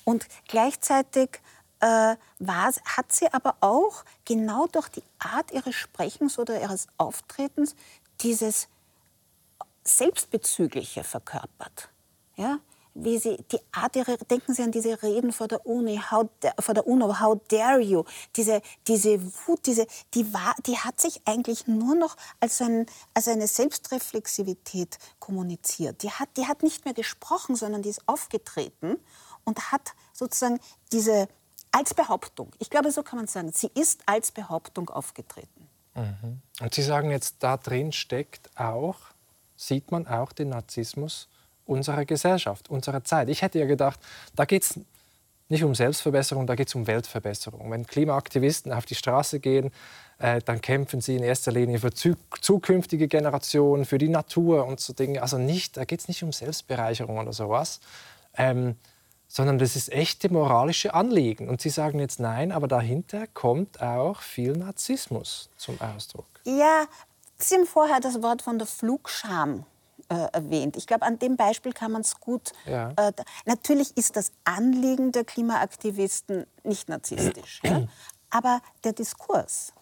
[0.04, 1.40] Und gleichzeitig
[1.80, 7.76] äh, hat sie aber auch genau durch die Art ihres Sprechens oder ihres Auftretens
[8.20, 8.68] dieses
[9.84, 11.90] Selbstbezügliche verkörpert.
[12.36, 12.58] Ja?
[12.96, 16.28] Wie sie, die Art ihrer, denken Sie an diese Reden vor der Uni, how,
[16.60, 18.04] vor der UNO, how dare you,
[18.36, 23.26] diese, diese Wut, diese, die, war, die hat sich eigentlich nur noch als, ein, als
[23.26, 26.02] eine Selbstreflexivität kommuniziert.
[26.04, 28.96] Die hat, die hat nicht mehr gesprochen, sondern die ist aufgetreten
[29.44, 30.60] und hat sozusagen
[30.92, 31.28] diese,
[31.72, 35.68] als Behauptung, ich glaube, so kann man sagen, sie ist als Behauptung aufgetreten.
[36.60, 38.96] Und Sie sagen jetzt, da drin steckt auch,
[39.56, 41.28] sieht man auch den Narzissmus
[41.66, 43.28] unserer Gesellschaft, unserer Zeit.
[43.28, 44.00] Ich hätte ja gedacht,
[44.36, 44.80] da geht es
[45.48, 47.70] nicht um Selbstverbesserung, da geht es um Weltverbesserung.
[47.70, 49.70] Wenn Klimaaktivisten auf die Straße gehen,
[50.18, 54.80] äh, dann kämpfen sie in erster Linie für zu zukünftige Generationen, für die Natur und
[54.80, 55.22] so Dinge.
[55.22, 57.80] Also nicht, da geht es nicht um Selbstbereicherung oder sowas,
[58.36, 58.76] ähm,
[59.28, 61.48] sondern das ist echte moralische Anliegen.
[61.48, 66.26] Und Sie sagen jetzt nein, aber dahinter kommt auch viel Narzissmus zum Ausdruck.
[66.44, 66.84] Ja,
[67.38, 69.66] Sie haben vorher das Wort von der Flugscham
[70.08, 70.76] äh, erwähnt.
[70.76, 72.52] Ich glaube, an dem Beispiel kann man es gut.
[72.66, 72.92] Ja.
[72.96, 73.12] Äh,
[73.46, 77.86] natürlich ist das Anliegen der Klimaaktivisten nicht narzisstisch, ja?
[78.30, 79.72] aber der Diskurs.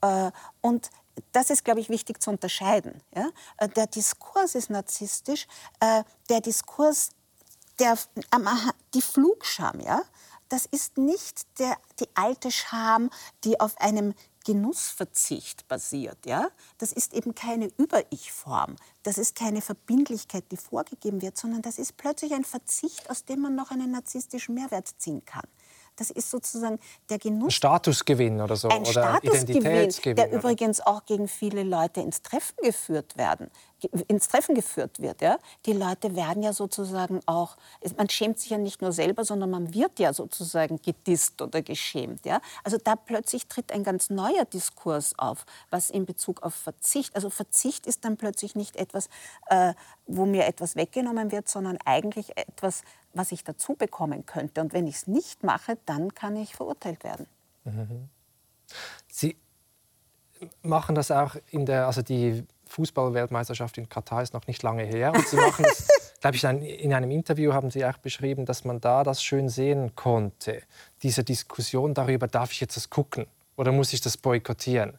[0.00, 0.30] Äh,
[0.60, 0.90] und
[1.32, 3.02] das ist, glaube ich, wichtig zu unterscheiden.
[3.14, 3.28] Ja?
[3.56, 5.46] Äh, Der Diskurs ist narzisstisch.
[5.80, 7.10] Äh, der Diskurs,
[7.78, 7.96] der,
[8.94, 10.02] die Flugscham, ja?
[10.48, 13.10] das ist nicht der, die alte Scham,
[13.44, 14.14] die auf einem
[14.48, 16.24] Genussverzicht basiert.
[16.24, 16.48] Ja?
[16.78, 18.76] Das ist eben keine Über-Ich-Form.
[19.02, 23.42] Das ist keine Verbindlichkeit, die vorgegeben wird, sondern das ist plötzlich ein Verzicht, aus dem
[23.42, 25.46] man noch einen narzisstischen Mehrwert ziehen kann.
[25.98, 26.78] Das ist sozusagen
[27.10, 30.16] der Genuss Statusgewinn oder so ein oder Statusgewinn, Identitätsgewinn.
[30.16, 33.50] der oder- übrigens auch gegen viele Leute ins Treffen geführt werden,
[34.06, 35.20] ins Treffen geführt wird.
[35.22, 35.38] Ja?
[35.66, 37.56] Die Leute werden ja sozusagen auch,
[37.96, 42.24] man schämt sich ja nicht nur selber, sondern man wird ja sozusagen gedisst oder geschämt.
[42.24, 42.40] Ja?
[42.62, 47.28] Also da plötzlich tritt ein ganz neuer Diskurs auf, was in Bezug auf Verzicht, also
[47.30, 49.08] Verzicht ist dann plötzlich nicht etwas,
[49.46, 49.74] äh,
[50.06, 52.82] wo mir etwas weggenommen wird, sondern eigentlich etwas,
[53.14, 54.60] was ich dazu bekommen könnte.
[54.60, 57.26] Und wenn ich es nicht mache, dann kann ich verurteilt werden.
[59.08, 59.36] Sie
[60.62, 65.12] machen das auch in der, also die Fußballweltmeisterschaft in Katar ist noch nicht lange her.
[65.14, 65.88] Und Sie machen das,
[66.20, 69.22] glaube ich, in einem- in einem Interview haben Sie auch beschrieben, dass man da das
[69.22, 70.62] schön sehen konnte.
[71.02, 74.98] Diese Diskussion darüber, darf ich jetzt das gucken oder muss ich das boykottieren?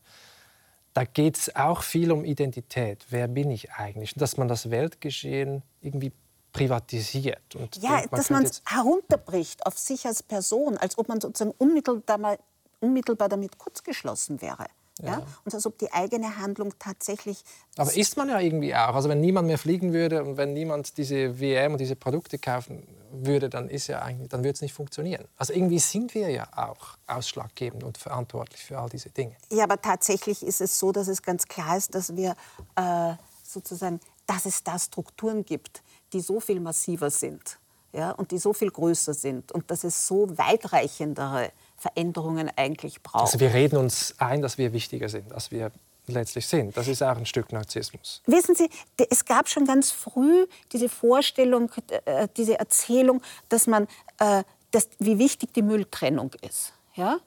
[0.94, 3.06] Da geht es auch viel um Identität.
[3.10, 4.14] Wer bin ich eigentlich?
[4.16, 6.12] Und dass man das Weltgeschehen irgendwie
[6.52, 7.56] privatisiert.
[7.56, 11.22] Und Ja, denkt, man dass man es herunterbricht auf sich als Person, als ob man
[11.22, 12.40] sozusagen unmittelbar, mal-
[12.80, 14.66] unmittelbar damit kurzgeschlossen wäre.
[15.02, 15.26] Ja.
[15.46, 17.42] Und als ob die eigene Handlung tatsächlich.
[17.78, 18.96] Aber ist man ja irgendwie auch.
[18.96, 22.86] Also wenn niemand mehr fliegen würde und wenn niemand diese WM und diese Produkte kaufen
[23.10, 25.26] würde, dann ist ja eigentlich, dann würde es nicht funktionieren.
[25.38, 29.38] Also irgendwie sind wir ja auch ausschlaggebend und verantwortlich für all diese Dinge.
[29.52, 32.36] Ja, aber tatsächlich ist es so, dass es ganz klar ist, dass wir
[32.76, 35.82] äh, sozusagen, dass es da Strukturen gibt,
[36.14, 37.60] die so viel massiver sind
[37.94, 43.24] ja, und die so viel größer sind und dass es so weitreichendere Veränderungen eigentlich braucht.
[43.24, 45.72] Also wir reden uns ein, dass wir wichtiger sind, als wir
[46.08, 46.76] letztlich sind.
[46.76, 48.22] Das ist auch ein Stück Narzissmus.
[48.26, 48.70] Wissen Sie,
[49.10, 51.72] es gab schon ganz früh diese Vorstellung,
[52.06, 53.88] äh, diese Erzählung, dass man,
[54.20, 56.74] äh, dass, wie wichtig die Mülltrennung ist.
[56.96, 57.20] Ja?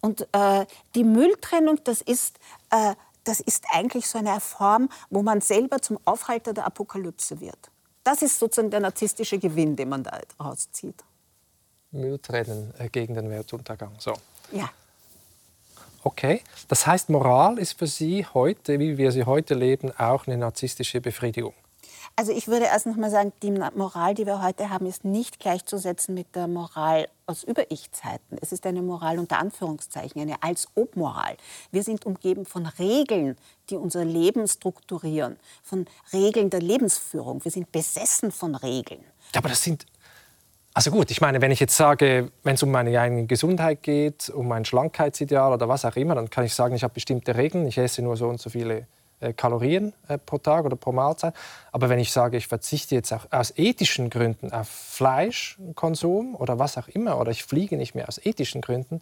[0.00, 2.38] Und äh, die Mülltrennung, das ist,
[3.24, 7.70] das ist eigentlich so eine Form, wo man selber zum Aufhalter der Apokalypse wird.
[8.10, 11.04] Das ist sozusagen der narzisstische Gewinn, den man da rauszieht.
[11.92, 13.92] Müll trennen äh, gegen den Weltuntergang.
[14.00, 14.14] So.
[14.50, 14.68] Ja.
[16.02, 16.42] Okay.
[16.66, 21.00] Das heißt, Moral ist für Sie heute, wie wir sie heute leben, auch eine narzisstische
[21.00, 21.54] Befriedigung.
[22.16, 25.40] Also ich würde erst noch mal sagen, die Moral, die wir heute haben, ist nicht
[25.40, 28.36] gleichzusetzen mit der Moral aus Über-Ich-Zeiten.
[28.42, 31.36] Es ist eine Moral unter Anführungszeichen, eine Als-Ob-Moral.
[31.70, 33.36] Wir sind umgeben von Regeln,
[33.70, 37.42] die unser Leben strukturieren, von Regeln der Lebensführung.
[37.42, 39.00] Wir sind besessen von Regeln.
[39.34, 39.86] Ja, aber das sind,
[40.74, 44.28] Also gut, ich meine, wenn ich jetzt sage, wenn es um meine eigene Gesundheit geht,
[44.28, 47.66] um mein Schlankheitsideal oder was auch immer, dann kann ich sagen, ich habe bestimmte Regeln,
[47.66, 48.86] ich esse nur so und so viele
[49.36, 51.34] Kalorien äh, pro Tag oder pro Mahlzeit.
[51.72, 56.78] Aber wenn ich sage, ich verzichte jetzt auch aus ethischen Gründen auf Fleischkonsum oder was
[56.78, 59.00] auch immer, oder ich fliege nicht mehr aus ethischen Gründen,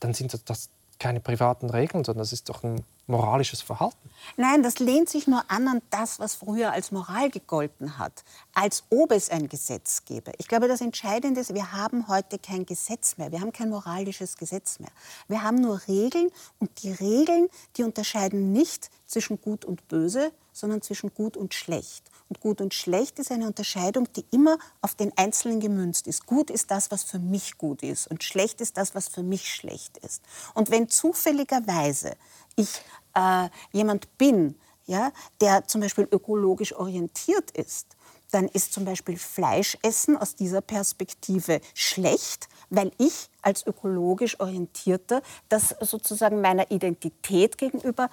[0.00, 4.10] dann sind das keine privaten Regeln, sondern das ist doch ein moralisches Verhalten.
[4.36, 8.24] Nein, das lehnt sich nur an an das, was früher als Moral gegolten hat,
[8.54, 10.32] als ob es ein Gesetz gäbe.
[10.38, 14.36] Ich glaube, das Entscheidende ist, wir haben heute kein Gesetz mehr, wir haben kein moralisches
[14.36, 14.90] Gesetz mehr.
[15.28, 20.80] Wir haben nur Regeln und die Regeln, die unterscheiden nicht zwischen gut und böse, sondern
[20.80, 22.10] zwischen gut und schlecht.
[22.28, 26.26] Und gut und schlecht ist eine Unterscheidung, die immer auf den Einzelnen gemünzt ist.
[26.26, 29.52] Gut ist das, was für mich gut ist und schlecht ist das, was für mich
[29.52, 30.22] schlecht ist.
[30.54, 32.16] Und wenn zufälligerweise
[32.56, 32.80] ich
[33.14, 34.56] äh, jemand bin,
[34.86, 37.96] ja, der zum Beispiel ökologisch orientiert ist,
[38.34, 45.76] dann ist zum Beispiel Fleischessen aus dieser Perspektive schlecht, weil ich als ökologisch orientierter das
[45.80, 48.10] sozusagen meiner Identität gegenüber,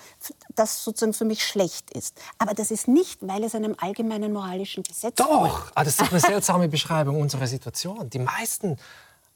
[0.54, 2.22] das sozusagen für mich schlecht ist.
[2.38, 6.12] Aber das ist nicht, weil es einem allgemeinen moralischen Gesetz Doch, ah, das ist doch
[6.12, 8.10] eine seltsame Beschreibung unserer Situation.
[8.12, 8.78] Die meisten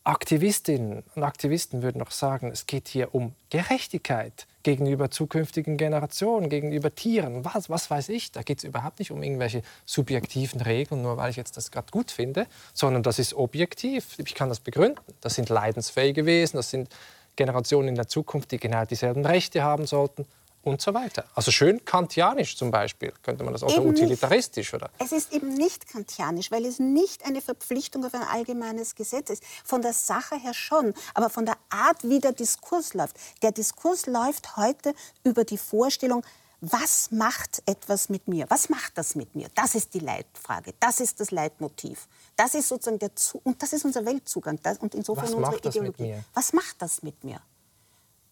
[0.03, 6.93] Aktivistinnen und Aktivisten würden noch sagen, es geht hier um Gerechtigkeit gegenüber zukünftigen Generationen, gegenüber
[6.93, 8.32] Tieren, was, was weiß ich.
[8.32, 11.91] Da geht es überhaupt nicht um irgendwelche subjektiven Regeln, nur weil ich jetzt das gerade
[11.91, 14.18] gut finde, sondern das ist objektiv.
[14.18, 14.99] Ich kann das begründen.
[15.22, 16.89] Das sind leidensfähige Wesen, das sind
[17.36, 20.26] Generationen in der Zukunft, die genau dieselben Rechte haben sollten
[20.66, 21.26] und so weiter.
[21.36, 24.89] Also schön kantianisch zum Beispiel, könnte man das, oder eben utilitaristisch, oder?
[24.99, 29.43] Es ist eben nicht kantianisch, weil es nicht eine Verpflichtung auf ein allgemeines Gesetz ist.
[29.63, 33.16] Von der Sache her schon, aber von der Art, wie der Diskurs läuft.
[33.41, 34.93] Der Diskurs läuft heute
[35.24, 36.24] über die Vorstellung,
[36.61, 38.45] was macht etwas mit mir?
[38.49, 39.49] Was macht das mit mir?
[39.53, 40.74] Das ist die Leitfrage.
[40.80, 42.07] Das ist das Leitmotiv.
[42.36, 44.59] Das ist sozusagen der Zu und das ist unser Weltzugang.
[44.63, 46.16] Das, und insofern was unsere Ideologie.
[46.34, 47.39] Was macht das mit mir?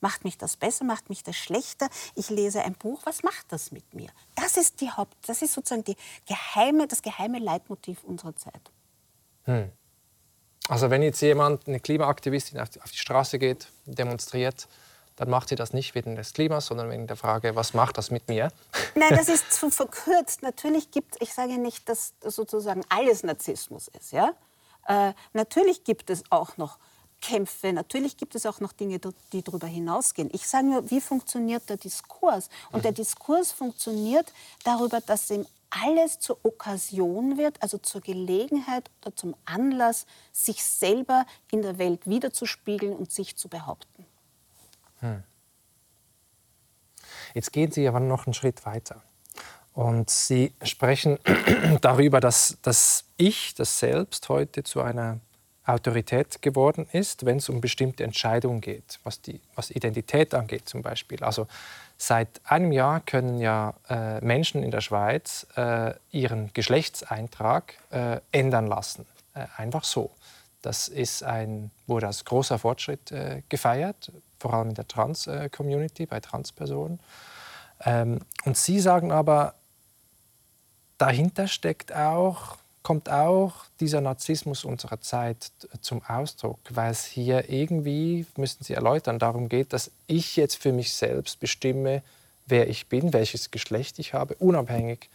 [0.03, 0.83] Macht mich das besser?
[0.83, 1.87] Macht mich das schlechter?
[2.13, 2.99] Ich lese ein Buch.
[3.05, 4.09] Was macht das mit mir?
[4.35, 5.95] Das ist die Haupt, das ist sozusagen die
[6.27, 8.71] geheime, das geheime Leitmotiv unserer Zeit.
[9.45, 9.71] Hm.
[10.67, 14.67] Also wenn jetzt jemand, eine Klimaaktivistin auf die, Straße geht, demonstriert,
[15.15, 18.11] dann macht sie das nicht wegen des Klimas, sondern wegen der Frage, was macht das
[18.11, 18.51] mit mir?
[18.95, 20.41] Nein, das ist zu verkürzt.
[20.41, 24.11] Natürlich gibt es, ich sage nicht, dass sozusagen alles Narzissmus ist.
[24.11, 24.33] Ja?
[24.85, 26.77] Äh, natürlich gibt es auch noch
[27.23, 27.71] Kämpfe.
[27.71, 28.99] Natürlich gibt es auch noch Dinge,
[29.31, 30.29] die darüber hinausgehen.
[30.33, 32.49] Ich sage nur, wie funktioniert der Diskurs?
[32.73, 34.33] Und der Diskurs funktioniert
[34.65, 41.25] darüber, dass ihm alles zur Okkasion wird, also zur Gelegenheit oder zum Anlass, sich selber
[41.49, 44.05] in der Welt wiederzuspiegeln und sich zu behaupten.
[44.99, 45.23] Hm.
[47.33, 49.01] Jetzt gehen Sie aber noch einen Schritt weiter.
[49.73, 51.17] Und Sie sprechen
[51.81, 55.21] darüber, dass das Ich, das Selbst heute zu einer
[55.65, 60.81] Autorität geworden ist, wenn es um bestimmte Entscheidungen geht, was, die, was Identität angeht zum
[60.81, 61.23] Beispiel.
[61.23, 61.47] Also
[61.97, 68.67] seit einem Jahr können ja äh, Menschen in der Schweiz äh, ihren Geschlechtseintrag äh, ändern
[68.67, 69.05] lassen.
[69.33, 70.11] Äh, einfach so.
[70.61, 76.19] Das ist ein, wurde als großer Fortschritt äh, gefeiert, vor allem in der Trans-Community, bei
[76.19, 76.99] Transpersonen.
[77.85, 79.55] Ähm, und Sie sagen aber,
[80.97, 88.25] dahinter steckt auch kommt auch dieser Narzissmus unserer Zeit zum Ausdruck, weil es hier irgendwie,
[88.35, 92.03] müssten Sie erläutern, darum geht, dass ich jetzt für mich selbst bestimme,
[92.45, 95.09] wer ich bin, welches Geschlecht ich habe, unabhängig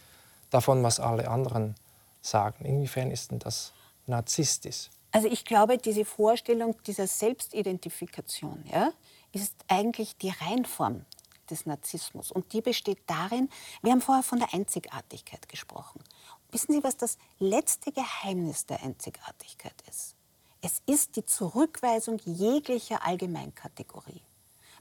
[0.49, 1.75] davon, was alle anderen
[2.21, 2.65] sagen.
[2.65, 3.71] Inwiefern ist denn das
[4.07, 4.89] narzisstisch?
[5.11, 8.91] Also ich glaube, diese Vorstellung dieser Selbstidentifikation ja,
[9.31, 11.05] ist eigentlich die Reinform
[11.49, 12.31] des Narzissmus.
[12.31, 13.49] Und die besteht darin,
[13.81, 15.99] wir haben vorher von der Einzigartigkeit gesprochen.
[16.51, 20.15] Wissen Sie, was das letzte Geheimnis der Einzigartigkeit ist?
[20.61, 24.21] Es ist die Zurückweisung jeglicher Allgemeinkategorie.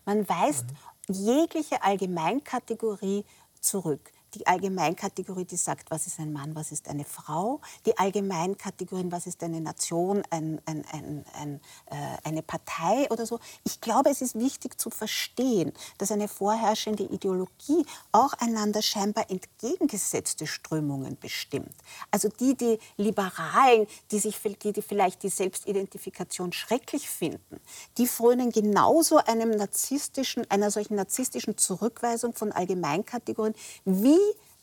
[0.04, 0.66] Man weist
[1.08, 1.14] mhm.
[1.14, 3.24] jegliche Allgemeinkategorie
[3.60, 9.10] zurück die Allgemeinkategorie, die sagt, was ist ein Mann, was ist eine Frau, die Allgemeinkategorien,
[9.10, 13.38] was ist eine Nation, ein, ein, ein, äh, eine Partei oder so.
[13.64, 20.46] Ich glaube, es ist wichtig zu verstehen, dass eine vorherrschende Ideologie auch einander scheinbar entgegengesetzte
[20.46, 21.74] Strömungen bestimmt.
[22.10, 27.60] Also die, die Liberalen, die, sich, die, die vielleicht die Selbstidentifikation schrecklich finden,
[27.96, 33.54] die frönen genauso einem narzisstischen, einer solchen narzisstischen Zurückweisung von Allgemeinkategorien
[33.84, 34.17] wie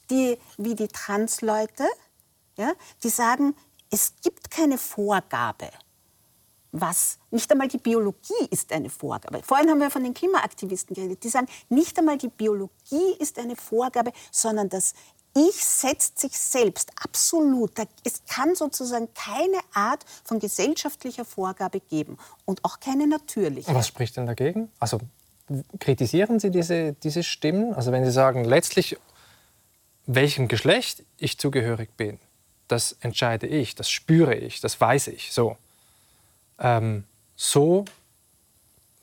[0.09, 1.85] die, wie die Transleute,
[2.57, 3.55] ja, die sagen,
[3.91, 5.69] es gibt keine Vorgabe.
[6.71, 7.19] Was?
[7.31, 9.41] Nicht einmal die Biologie ist eine Vorgabe.
[9.43, 11.23] Vorhin haben wir von den Klimaaktivisten geredet.
[11.23, 14.93] Die sagen, nicht einmal die Biologie ist eine Vorgabe, sondern das
[15.37, 17.71] Ich setzt sich selbst absolut.
[18.03, 23.73] Es kann sozusagen keine Art von gesellschaftlicher Vorgabe geben und auch keine natürliche.
[23.73, 24.69] Was spricht denn dagegen?
[24.79, 24.99] Also
[25.79, 27.73] kritisieren Sie diese, diese Stimmen?
[27.73, 28.97] Also wenn Sie sagen, letztlich
[30.05, 32.19] welchem Geschlecht ich zugehörig bin,
[32.67, 35.31] das entscheide ich, das spüre ich, das weiß ich.
[35.31, 35.57] So,
[36.59, 37.03] ähm,
[37.35, 37.85] so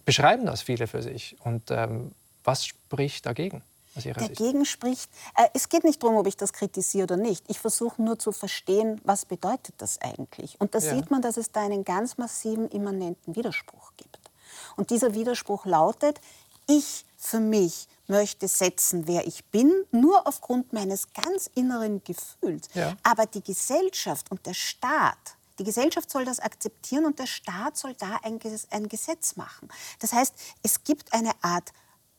[0.05, 1.37] beschreiben das viele für sich.
[1.45, 2.13] Und ähm,
[2.45, 3.63] was spricht dagegen?
[3.95, 7.45] Dagegen spricht, äh, es geht nicht darum, ob ich das kritisiere oder nicht.
[7.49, 10.59] Ich versuche nur zu verstehen, was bedeutet das eigentlich.
[10.59, 10.95] Und da ja.
[10.95, 14.19] sieht man, dass es da einen ganz massiven, immanenten Widerspruch gibt.
[14.77, 16.21] Und dieser Widerspruch lautet,
[16.67, 22.69] ich für mich möchte setzen, wer ich bin, nur aufgrund meines ganz inneren Gefühls.
[22.75, 22.97] Ja.
[23.05, 27.95] Aber die Gesellschaft und der Staat, die Gesellschaft soll das akzeptieren und der Staat soll
[27.95, 29.69] da ein, ein Gesetz machen.
[30.01, 31.73] Das heißt, es gibt eine Art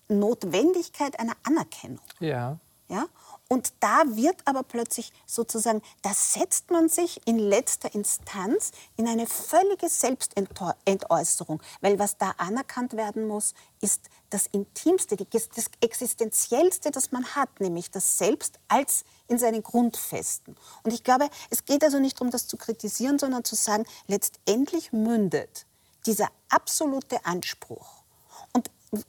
[0.07, 1.99] Notwendigkeit einer Anerkennung.
[2.19, 2.57] Ja.
[2.87, 3.07] Ja?
[3.49, 9.27] Und da wird aber plötzlich sozusagen, da setzt man sich in letzter Instanz in eine
[9.27, 11.61] völlige Selbstentäußerung.
[11.81, 17.91] Weil was da anerkannt werden muss, ist das Intimste, das Existenziellste, das man hat, nämlich
[17.91, 20.55] das Selbst als in seinen Grundfesten.
[20.83, 24.93] Und ich glaube, es geht also nicht darum, das zu kritisieren, sondern zu sagen, letztendlich
[24.93, 25.65] mündet
[26.05, 28.02] dieser absolute Anspruch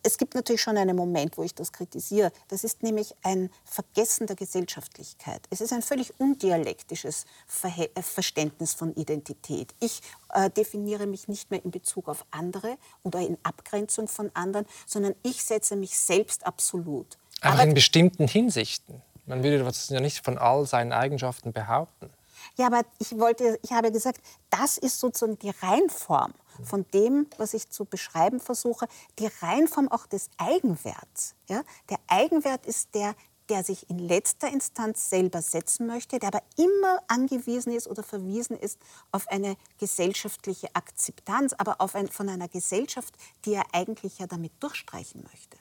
[0.02, 2.32] es gibt natürlich schon einen Moment, wo ich das kritisiere.
[2.48, 5.42] Das ist nämlich ein Vergessen der Gesellschaftlichkeit.
[5.50, 9.74] Es ist ein völlig undialektisches Verhe äh, Verständnis von Identität.
[9.80, 10.00] Ich
[10.32, 15.14] äh, definiere mich nicht mehr in Bezug auf andere oder in Abgrenzung von anderen, sondern
[15.22, 17.18] ich setze mich selbst absolut.
[17.42, 19.02] Auch in bestimmten Hinsichten.
[19.26, 22.10] Man würde das ja nicht von all seinen Eigenschaften behaupten.
[22.56, 24.20] Ja, aber ich, wollte, ich habe gesagt,
[24.50, 28.86] das ist sozusagen die Reinform von dem, was ich zu beschreiben versuche,
[29.18, 31.34] die Reinform auch des Eigenwerts.
[31.48, 31.62] Ja?
[31.90, 33.14] Der Eigenwert ist der,
[33.48, 38.56] der sich in letzter Instanz selber setzen möchte, der aber immer angewiesen ist oder verwiesen
[38.56, 38.78] ist
[39.10, 43.14] auf eine gesellschaftliche Akzeptanz, aber auf ein, von einer Gesellschaft,
[43.44, 45.58] die er eigentlich ja damit durchstreichen möchte.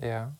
[0.00, 0.34] Ja.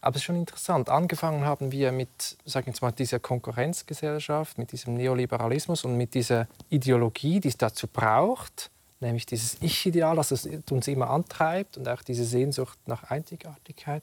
[0.00, 0.88] Aber es ist schon interessant.
[0.88, 2.08] Angefangen haben wir mit
[2.44, 7.86] sag ich mal, dieser Konkurrenzgesellschaft, mit diesem Neoliberalismus und mit dieser Ideologie, die es dazu
[7.86, 8.70] braucht,
[9.00, 14.02] nämlich dieses Ich-Ideal, das uns immer antreibt und auch diese Sehnsucht nach Einzigartigkeit.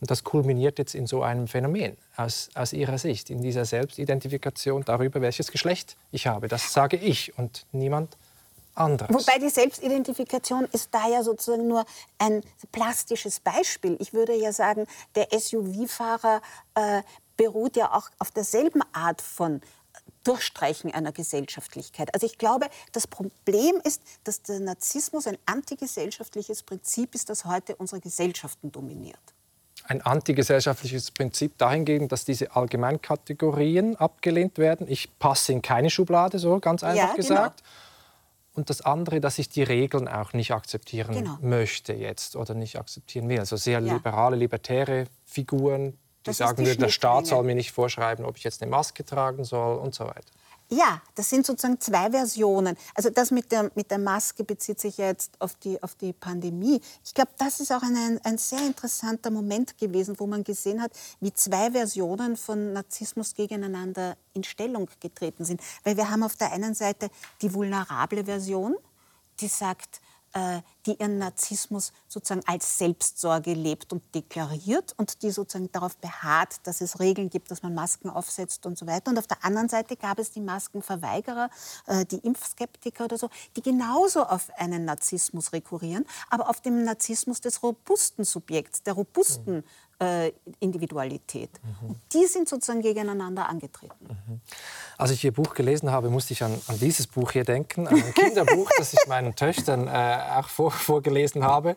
[0.00, 4.84] Und das kulminiert jetzt in so einem Phänomen aus, aus Ihrer Sicht, in dieser Selbstidentifikation
[4.84, 6.48] darüber, welches Geschlecht ich habe.
[6.48, 8.16] Das sage ich und niemand
[8.76, 9.14] anderes.
[9.14, 11.84] Wobei die Selbstidentifikation ist da ja sozusagen nur
[12.18, 13.96] ein plastisches Beispiel.
[14.00, 16.40] Ich würde ja sagen, der SUV-Fahrer
[16.74, 17.02] äh,
[17.36, 19.60] beruht ja auch auf derselben Art von
[20.24, 22.12] Durchstreichen einer Gesellschaftlichkeit.
[22.12, 27.76] Also ich glaube, das Problem ist, dass der Narzissmus ein antigesellschaftliches Prinzip ist, das heute
[27.76, 29.20] unsere Gesellschaften dominiert.
[29.84, 34.88] Ein antigesellschaftliches Prinzip dahingehend, dass diese Allgemeinkategorien abgelehnt werden.
[34.88, 37.16] Ich passe in keine Schublade, so ganz einfach ja, genau.
[37.16, 37.62] gesagt.
[37.62, 37.85] Genau.
[38.56, 41.36] Und das andere, dass ich die Regeln auch nicht akzeptieren genau.
[41.42, 43.38] möchte jetzt oder nicht akzeptieren will.
[43.38, 43.94] Also sehr ja.
[43.94, 45.96] liberale, libertäre Figuren, die
[46.30, 49.44] das sagen würden, der Staat soll mir nicht vorschreiben, ob ich jetzt eine Maske tragen
[49.44, 50.32] soll und so weiter.
[50.68, 52.76] Ja, das sind sozusagen zwei Versionen.
[52.94, 56.12] Also das mit der, mit der Maske bezieht sich ja jetzt auf die, auf die
[56.12, 56.80] Pandemie.
[57.04, 60.90] Ich glaube, das ist auch ein, ein sehr interessanter Moment gewesen, wo man gesehen hat,
[61.20, 65.60] wie zwei Versionen von Narzissmus gegeneinander in Stellung getreten sind.
[65.84, 67.10] Weil wir haben auf der einen Seite
[67.42, 68.76] die vulnerable Version,
[69.38, 70.00] die sagt,
[70.86, 76.80] die ihren Narzissmus sozusagen als Selbstsorge lebt und deklariert und die sozusagen darauf beharrt, dass
[76.80, 79.10] es Regeln gibt, dass man Masken aufsetzt und so weiter.
[79.10, 81.50] Und auf der anderen Seite gab es die Maskenverweigerer,
[81.86, 87.40] äh, die Impfskeptiker oder so, die genauso auf einen Narzissmus rekurrieren, aber auf dem Narzissmus
[87.40, 89.64] des robusten Subjekts, der robusten
[89.98, 91.50] äh, Individualität.
[91.62, 91.96] Mhm.
[92.12, 94.08] Die sind sozusagen gegeneinander angetreten.
[94.08, 94.40] Mhm.
[94.98, 98.14] Als ich Ihr Buch gelesen habe, musste ich an, an dieses Buch hier denken, ein
[98.14, 101.76] Kinderbuch, das ich meinen Töchtern äh, auch vor, vorgelesen habe.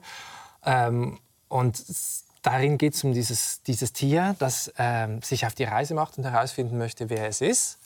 [0.65, 1.83] Ähm, und
[2.41, 6.25] darin geht es um dieses, dieses Tier, das ähm, sich auf die Reise macht und
[6.25, 7.79] herausfinden möchte, wer es ist,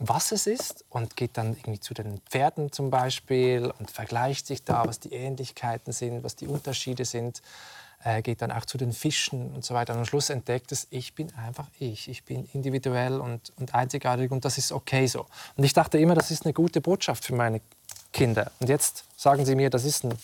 [0.00, 4.64] was es ist und geht dann irgendwie zu den Pferden zum Beispiel und vergleicht sich
[4.64, 7.42] da, was die Ähnlichkeiten sind, was die Unterschiede sind
[8.04, 9.92] äh, geht dann auch zu den Fischen und so weiter.
[9.92, 12.08] Und am Schluss entdeckt es, ich bin einfach ich.
[12.08, 15.26] Ich bin individuell und, und einzigartig und das ist okay so.
[15.56, 17.60] Und ich dachte immer, das ist eine gute Botschaft für meine
[18.12, 18.50] Kinder.
[18.60, 20.14] Und jetzt sagen sie mir, das ist ein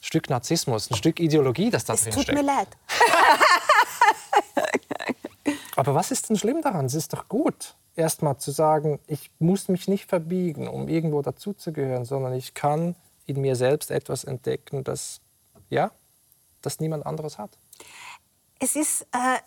[0.00, 2.18] Stück Narzissmus, ein Stück Ideologie, das da drin steckt.
[2.18, 2.68] Es tut mir leid.
[5.76, 6.86] Aber was ist denn schlimm daran?
[6.86, 11.22] Es ist doch gut, erst mal zu sagen, ich muss mich nicht verbiegen, um irgendwo
[11.22, 12.94] dazuzugehören, sondern ich kann
[13.26, 15.20] in mir selbst etwas entdecken, das
[15.70, 15.90] ja,
[16.62, 17.58] das niemand anderes hat?
[18.58, 19.38] Es ist, äh,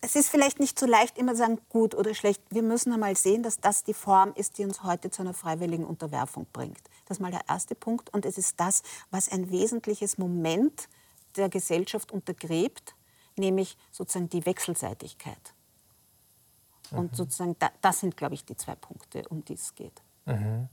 [0.00, 2.42] es ist vielleicht nicht so leicht, immer sagen, gut oder schlecht.
[2.50, 5.84] Wir müssen einmal sehen, dass das die Form ist, die uns heute zu einer freiwilligen
[5.84, 6.80] Unterwerfung bringt.
[7.06, 8.12] Das ist mal der erste Punkt.
[8.12, 10.88] Und es ist das, was ein wesentliches Moment
[11.36, 12.94] der Gesellschaft untergräbt,
[13.36, 15.54] nämlich sozusagen die Wechselseitigkeit.
[16.90, 17.16] Und mhm.
[17.16, 20.02] sozusagen, das sind, glaube ich, die zwei Punkte, um die es geht.
[20.26, 20.68] Mhm.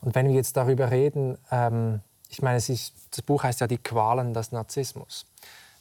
[0.00, 3.78] Und wenn wir jetzt darüber reden, ähm, ich meine, ist, das Buch heißt ja Die
[3.78, 5.26] Qualen des Narzissmus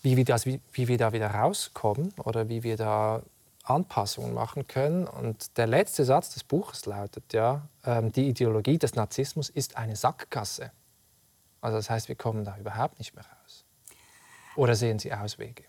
[0.06, 3.24] wie wir, das, wie, wie wir da wieder rauskommen oder wie wir da
[3.64, 5.08] Anpassungen machen können.
[5.08, 9.96] Und der letzte Satz des Buches lautet ja, ähm, die Ideologie des Narzissmus ist eine
[9.96, 10.72] Sackgasse.
[11.60, 13.66] Also das heißt, wir kommen da überhaupt nicht mehr raus.
[14.56, 15.64] Oder sehen Sie Auswege?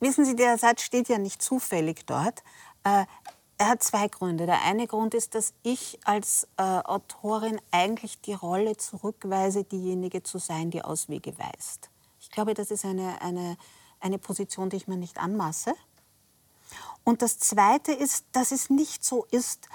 [0.00, 2.42] Wissen Sie, der Satz steht ja nicht zufällig dort.
[2.82, 3.04] Äh,
[3.58, 4.46] er hat zwei Gründe.
[4.46, 10.38] Der eine Grund ist, dass ich als äh, Autorin eigentlich die Rolle zurückweise, diejenige zu
[10.38, 11.90] sein, die Auswege weist.
[12.20, 13.56] Ich glaube, das ist eine, eine,
[14.00, 15.74] eine Position, die ich mir nicht anmaße.
[17.04, 19.68] Und das Zweite ist, dass es nicht so ist,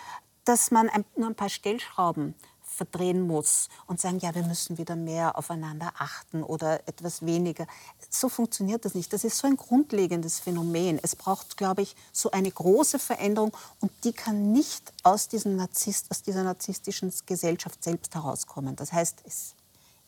[0.43, 2.35] dass man ein, nur ein paar Stellschrauben
[2.81, 7.67] verdrehen muss und sagen, ja, wir müssen wieder mehr aufeinander achten oder etwas weniger.
[8.09, 9.13] So funktioniert das nicht.
[9.13, 10.99] Das ist so ein grundlegendes Phänomen.
[11.03, 16.09] Es braucht, glaube ich, so eine große Veränderung und die kann nicht aus, diesem Narzisst,
[16.09, 18.75] aus dieser narzisstischen Gesellschaft selbst herauskommen.
[18.75, 19.53] Das heißt, es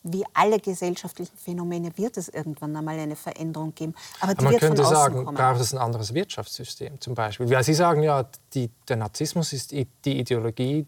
[0.06, 3.94] wie alle gesellschaftlichen Phänomene wird es irgendwann einmal eine Veränderung geben.
[4.20, 5.34] Aber, die Aber man könnte sagen, kommen.
[5.34, 7.48] braucht es ein anderes Wirtschaftssystem zum Beispiel.
[7.48, 10.86] Weil Sie sagen ja, die, der Narzissmus ist die Ideologie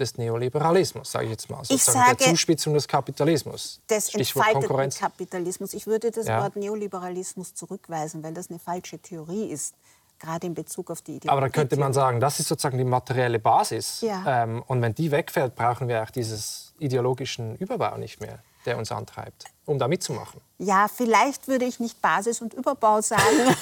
[0.00, 1.62] des Neoliberalismus, sage ich jetzt mal.
[1.68, 3.80] Ich sage, der Zuspitzung des Kapitalismus.
[3.88, 5.74] Des Stichwort entfalteten Kapitalismus.
[5.74, 6.42] Ich würde das ja.
[6.42, 9.74] Wort Neoliberalismus zurückweisen, weil das eine falsche Theorie ist
[10.18, 11.28] gerade in Bezug auf die Ideologie.
[11.28, 14.00] Aber dann könnte man sagen, das ist sozusagen die materielle Basis.
[14.00, 14.44] Ja.
[14.44, 18.90] Ähm, und wenn die wegfällt, brauchen wir auch dieses ideologischen Überbau nicht mehr, der uns
[18.92, 20.40] antreibt, um da mitzumachen.
[20.58, 23.22] Ja, vielleicht würde ich nicht Basis und Überbau sagen.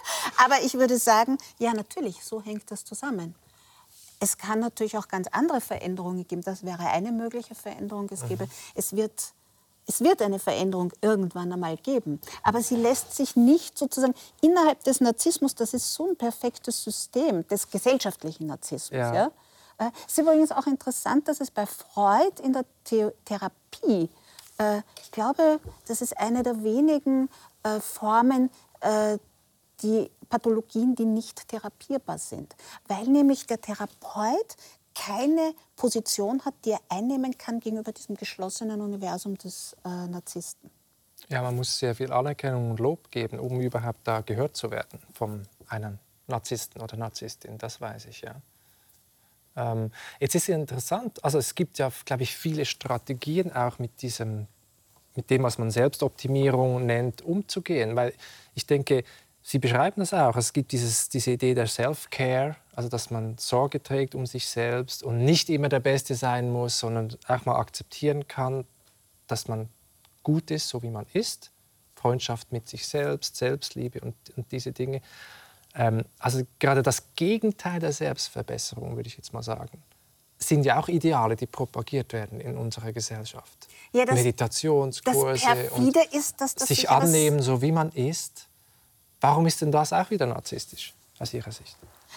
[0.44, 3.34] Aber ich würde sagen, ja, natürlich, so hängt das zusammen.
[4.22, 6.42] Es kann natürlich auch ganz andere Veränderungen geben.
[6.42, 8.08] Das wäre eine mögliche Veränderung.
[8.12, 8.50] Es, gäbe, mhm.
[8.76, 9.12] es wird
[9.88, 12.20] es wird eine Veränderung irgendwann einmal geben.
[12.44, 17.44] Aber sie lässt sich nicht sozusagen innerhalb des Narzissmus, das ist so ein perfektes System
[17.48, 18.96] des gesellschaftlichen Narzissmus.
[18.96, 19.12] Ja.
[19.12, 19.30] ja?
[19.78, 24.08] Äh, es ist übrigens auch interessant, dass es bei Freud in der The Therapie,
[24.58, 25.58] äh, ich glaube,
[25.88, 27.28] das ist eine der wenigen
[27.64, 28.50] äh, Formen,
[28.82, 29.18] äh,
[29.82, 32.56] die Pathologien, die nicht therapierbar sind.
[32.88, 34.56] Weil nämlich der Therapeut
[34.94, 40.70] keine Position hat, die er einnehmen kann gegenüber diesem geschlossenen Universum des äh, Narzissten.
[41.28, 45.00] Ja, man muss sehr viel Anerkennung und Lob geben, um überhaupt da gehört zu werden
[45.12, 48.34] von einem Narzissten oder Narzisstin, das weiß ich, ja.
[49.54, 54.00] Ähm, jetzt ist es interessant, also es gibt ja, glaube ich, viele Strategien auch mit
[54.00, 54.46] diesem,
[55.14, 58.14] mit dem, was man Selbstoptimierung nennt, umzugehen, weil
[58.54, 59.04] ich denke,
[59.42, 60.36] Sie beschreiben das auch.
[60.36, 65.02] Es gibt dieses, diese Idee der Self-Care, also dass man Sorge trägt um sich selbst
[65.02, 68.64] und nicht immer der Beste sein muss, sondern auch mal akzeptieren kann,
[69.26, 69.68] dass man
[70.22, 71.50] gut ist, so wie man ist.
[71.96, 75.00] Freundschaft mit sich selbst, Selbstliebe und, und diese Dinge.
[75.74, 79.82] Ähm, also gerade das Gegenteil der Selbstverbesserung, würde ich jetzt mal sagen,
[80.38, 83.68] sind ja auch Ideale, die propagiert werden in unserer Gesellschaft.
[83.92, 88.48] Ja, das, Meditationskurse das und ist, dass, dass sich annehmen, so wie man ist.
[89.22, 91.76] Warum ist denn das auch wieder narzisstisch aus Ihrer Sicht?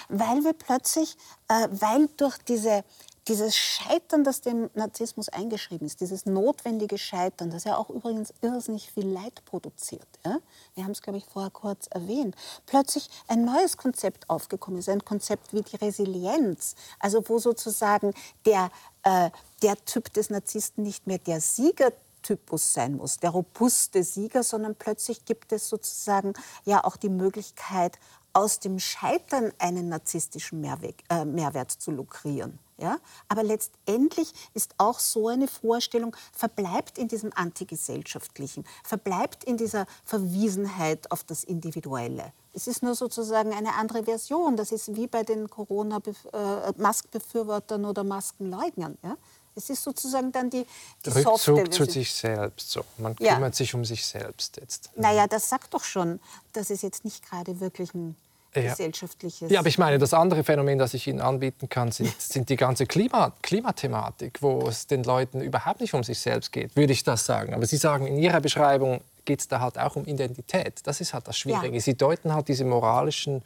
[0.10, 1.16] Weil wir plötzlich,
[1.48, 2.84] äh, weil durch diese,
[3.28, 8.92] dieses Scheitern, das dem Narzissmus eingeschrieben ist, dieses notwendige Scheitern, das ja auch übrigens irrsinnig
[8.92, 10.08] viel Leid produziert.
[10.26, 10.40] Ja?
[10.74, 12.36] Wir haben es, glaube ich, vorher kurz erwähnt.
[12.66, 18.16] Plötzlich ein neues Konzept aufgekommen ist, ein Konzept wie die Resilienz, also wo sozusagen
[18.48, 18.72] der,
[19.04, 19.30] äh,
[19.62, 21.92] der Typ des Narzissten nicht mehr der Sieger
[22.26, 26.34] Typus sein muss, der robuste Sieger, sondern plötzlich gibt es sozusagen
[26.66, 28.00] ja auch die Möglichkeit,
[28.34, 32.60] aus dem Scheitern einen narzisstischen Mehrweg, äh, Mehrwert zu lukrieren.
[32.78, 32.98] Ja?
[33.30, 41.12] Aber letztendlich ist auch so eine Vorstellung, verbleibt in diesem Antigesellschaftlichen, verbleibt in dieser Verwiesenheit
[41.12, 42.34] auf das Individuelle.
[42.54, 44.58] Es ist nur sozusagen eine andere Version.
[44.58, 48.98] Das ist wie bei den Corona-Maskenbefürwortern äh, oder Maskenleugnern.
[49.04, 49.18] Ja?
[49.56, 50.66] Es ist sozusagen dann die,
[51.06, 52.72] die Rückzug zu sich selbst.
[52.72, 52.84] So.
[52.98, 53.52] Man kümmert ja.
[53.54, 54.90] sich um sich selbst jetzt.
[54.96, 56.20] Naja, das sagt doch schon,
[56.54, 58.16] dass es jetzt nicht gerade wirklich ein
[58.54, 58.72] ja.
[58.72, 59.50] gesellschaftliches...
[59.52, 62.56] Ja, aber ich meine, das andere Phänomen, das ich Ihnen anbieten kann, sind, sind die
[62.56, 67.04] ganze Klima, Klimathematik, wo es den Leuten überhaupt nicht um sich selbst geht, würde ich
[67.04, 67.54] das sagen.
[67.54, 70.82] Aber Sie sagen, in Ihrer Beschreibung geht es da halt auch um Identität.
[70.84, 71.76] Das ist halt das Schwierige.
[71.76, 71.82] Ja.
[71.82, 73.42] Sie deuten halt diese moralischen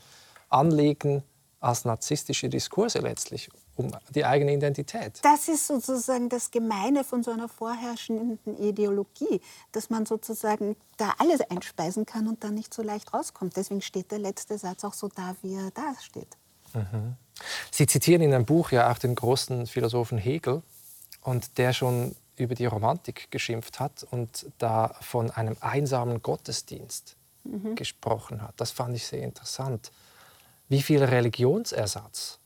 [0.50, 1.24] Anliegen
[1.60, 3.50] als narzisstische Diskurse letztlich
[3.80, 5.20] um die eigene Identität.
[5.24, 9.40] Das ist sozusagen das Gemeine von so einer vorherrschenden Ideologie,
[9.72, 13.56] dass man sozusagen da alles einspeisen kann und dann nicht so leicht rauskommt.
[13.56, 16.38] Deswegen steht der letzte Satz auch so da, wie er da steht.
[16.74, 17.16] Mhm.
[17.72, 20.62] Sie zitieren in einem Buch ja auch den großen Philosophen Hegel
[21.22, 27.16] und der schon über die Romantik geschimpft hat und da von einem einsamen Gottesdienst
[27.46, 27.76] mhm.
[27.76, 28.56] gesprochen hat.
[28.58, 29.92] Das fand ich sehr interessant.
[30.68, 32.39] Wie viel Religionsersatz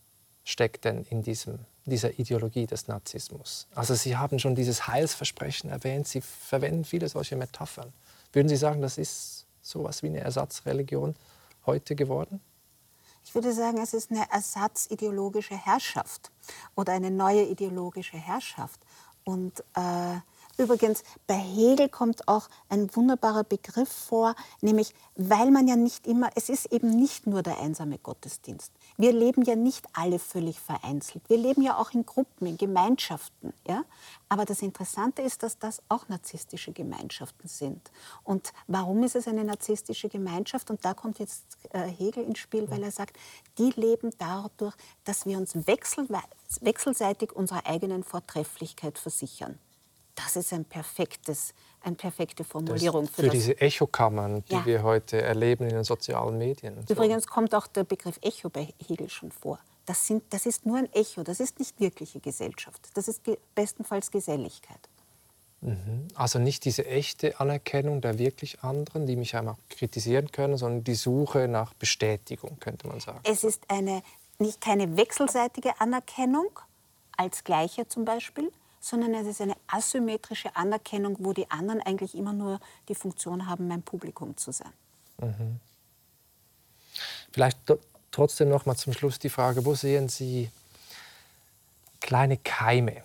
[0.44, 3.68] steckt denn in diesem, dieser Ideologie des Narzissmus?
[3.76, 7.94] Also Sie haben schon dieses Heilsversprechen erwähnt, Sie verwenden viele solche Metaphern.
[8.32, 11.16] Würden Sie sagen, das ist so etwas wie eine Ersatzreligion
[11.66, 12.42] heute geworden?
[13.26, 16.32] Ich würde sagen, es ist eine ersatzideologische Herrschaft
[16.76, 18.82] oder eine neue ideologische Herrschaft.
[19.24, 20.20] Und äh,
[20.58, 26.30] übrigens, bei Hegel kommt auch ein wunderbarer Begriff vor, nämlich weil man ja nicht immer,
[26.36, 28.72] es ist eben nicht nur der einsame Gottesdienst.
[28.98, 31.24] Wir leben ja nicht alle völlig vereinzelt.
[31.30, 33.54] Wir leben ja auch in Gruppen, in Gemeinschaften.
[33.68, 33.84] Ja?
[34.30, 37.92] Aber das Interessante ist, dass das auch narzisstische Gemeinschaften sind.
[38.24, 40.70] Und warum ist es eine narzisstische Gemeinschaft?
[40.70, 43.18] Und da kommt jetzt äh, Hegel ins Spiel, weil er sagt,
[43.58, 49.60] die leben dadurch, dass wir uns wechselseitig unserer eigenen Vortrefflichkeit versichern.
[50.16, 53.08] Das ist ein perfektes, eine perfekte Formulierung.
[53.08, 54.66] für, für diese Echokammern, die ja.
[54.66, 56.78] wir heute erleben in den sozialen Medien.
[56.88, 59.60] Übrigens kommt auch der Begriff Echo bei Hegel schon vor.
[59.86, 62.90] Das, sind, das ist nur ein Echo, das ist nicht wirkliche Gesellschaft.
[62.94, 64.80] Das ist ge bestenfalls Geselligkeit.
[65.64, 66.08] Mhm.
[66.14, 70.96] Also nicht diese echte Anerkennung der wirklich anderen, die mich einmal kritisieren können, sondern die
[70.96, 73.20] Suche nach Bestätigung, könnte man sagen.
[73.24, 74.04] Es ist eine,
[74.40, 76.60] nicht keine wechselseitige Anerkennung
[77.16, 78.52] als Gleiche zum Beispiel,
[78.84, 82.60] sondern es ist eine asymmetrische Anerkennung, wo die anderen eigentlich immer nur
[82.90, 84.74] die Funktion haben, mein Publikum zu sein.
[85.20, 85.62] Mhm.
[87.32, 87.58] Vielleicht
[88.12, 90.52] trotzdem noch mal zum Schluss die Frage, wo sehen Sie
[92.02, 93.04] kleine Keime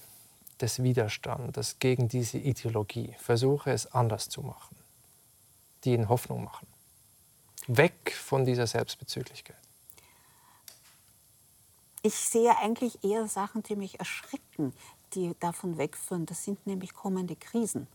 [0.61, 3.15] des Widerstandes gegen diese Ideologie?
[3.21, 4.75] Versuche es anders zu machen,
[5.85, 6.67] die Ihnen Hoffnung machen.
[7.69, 9.55] Weg von dieser Selbstbezüglichkeit.
[12.03, 14.73] Ich sehe eigentlich eher Sachen, die mich erschrecken
[15.15, 16.27] die davon wegführen.
[16.27, 17.87] Das sind nämlich kommende Krisen.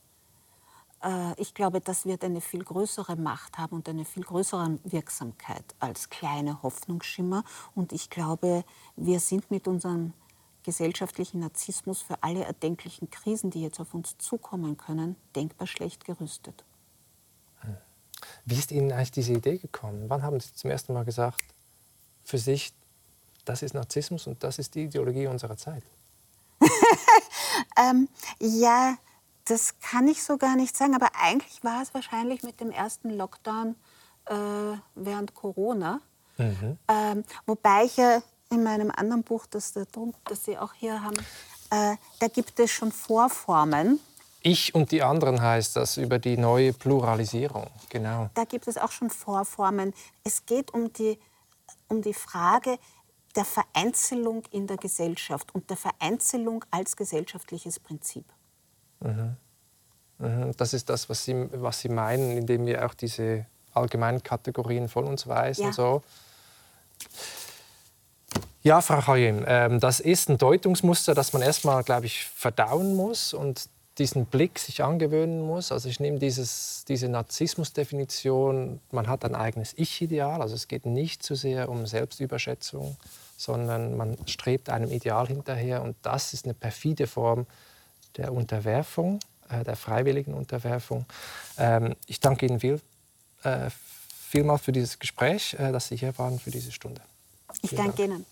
[1.04, 5.66] Äh, ich glaube, das wird eine viel größere Macht haben und eine viel größere Wirksamkeit
[5.80, 7.44] als kleine Hoffnungsschimmer.
[7.76, 8.64] Und ich glaube,
[8.96, 10.14] wir sind mit unserem
[10.64, 16.64] gesellschaftlichen Narzissmus für alle erdenklichen Krisen, die jetzt auf uns zukommen können, denkbar schlecht gerüstet.
[17.60, 17.78] Hm.
[18.46, 20.06] Wie ist Ihnen eigentlich diese Idee gekommen?
[20.10, 21.44] Wann haben Sie zum ersten Mal gesagt,
[22.24, 22.74] für sich,
[23.44, 25.84] das ist Narzissmus und das ist die Ideologie unserer Zeit?
[27.78, 28.08] ähm,
[28.40, 28.96] ja,
[29.46, 33.10] das kann ich so gar nicht sagen, aber eigentlich war es wahrscheinlich mit dem ersten
[33.10, 33.76] Lockdown
[34.26, 34.34] äh,
[34.96, 36.00] während Corona.
[36.38, 36.78] Mhm.
[36.88, 41.18] Ähm, wobei ich ja in meinem anderen Buch, das, das Sie auch hier haben,
[41.72, 44.00] äh, da gibt es schon Vorformen.
[44.42, 48.30] Ich und die anderen heißt das über die neue Pluralisierung, genau.
[48.34, 49.94] Da gibt es auch schon Vorformen.
[50.24, 51.18] Es geht um die,
[51.88, 52.78] um die Frage,
[53.36, 58.26] der Vereinzelung in der Gesellschaft und der Vereinzelung als gesellschaftliches Prinzip.
[59.00, 59.36] Mhm.
[60.20, 60.52] Mhm.
[60.58, 65.06] Das ist das, was Sie, was Sie meinen, indem wir auch diese allgemeinen Kategorien von
[65.06, 65.66] uns weisen.
[65.66, 65.74] Ja.
[65.74, 66.04] So.
[68.62, 73.34] Ja, Frau Hayem, ähm, das ist ein Deutungsmuster, das man erstmal, glaube ich, verdauen muss
[73.34, 73.68] und
[73.98, 75.72] diesen Blick sich angewöhnen muss.
[75.72, 81.24] Also ich nehme dieses, diese Narzissmusdefinition, man hat ein eigenes Ich-Ideal, also es geht nicht
[81.24, 82.98] so sehr um Selbstüberschätzung,
[83.44, 87.46] sondern man strebt einem Ideal hinterher und das ist eine perfide Form
[88.18, 89.20] der Unterwerfung,
[89.50, 91.06] äh, der freiwilligen Unterwerfung.
[91.58, 92.80] Ähm, ich danke Ihnen viel,
[93.44, 93.70] äh,
[94.30, 97.02] vielmals für dieses Gespräch, äh, dass Sie hier waren für diese Stunde.
[97.62, 98.26] Ich danke Ihnen.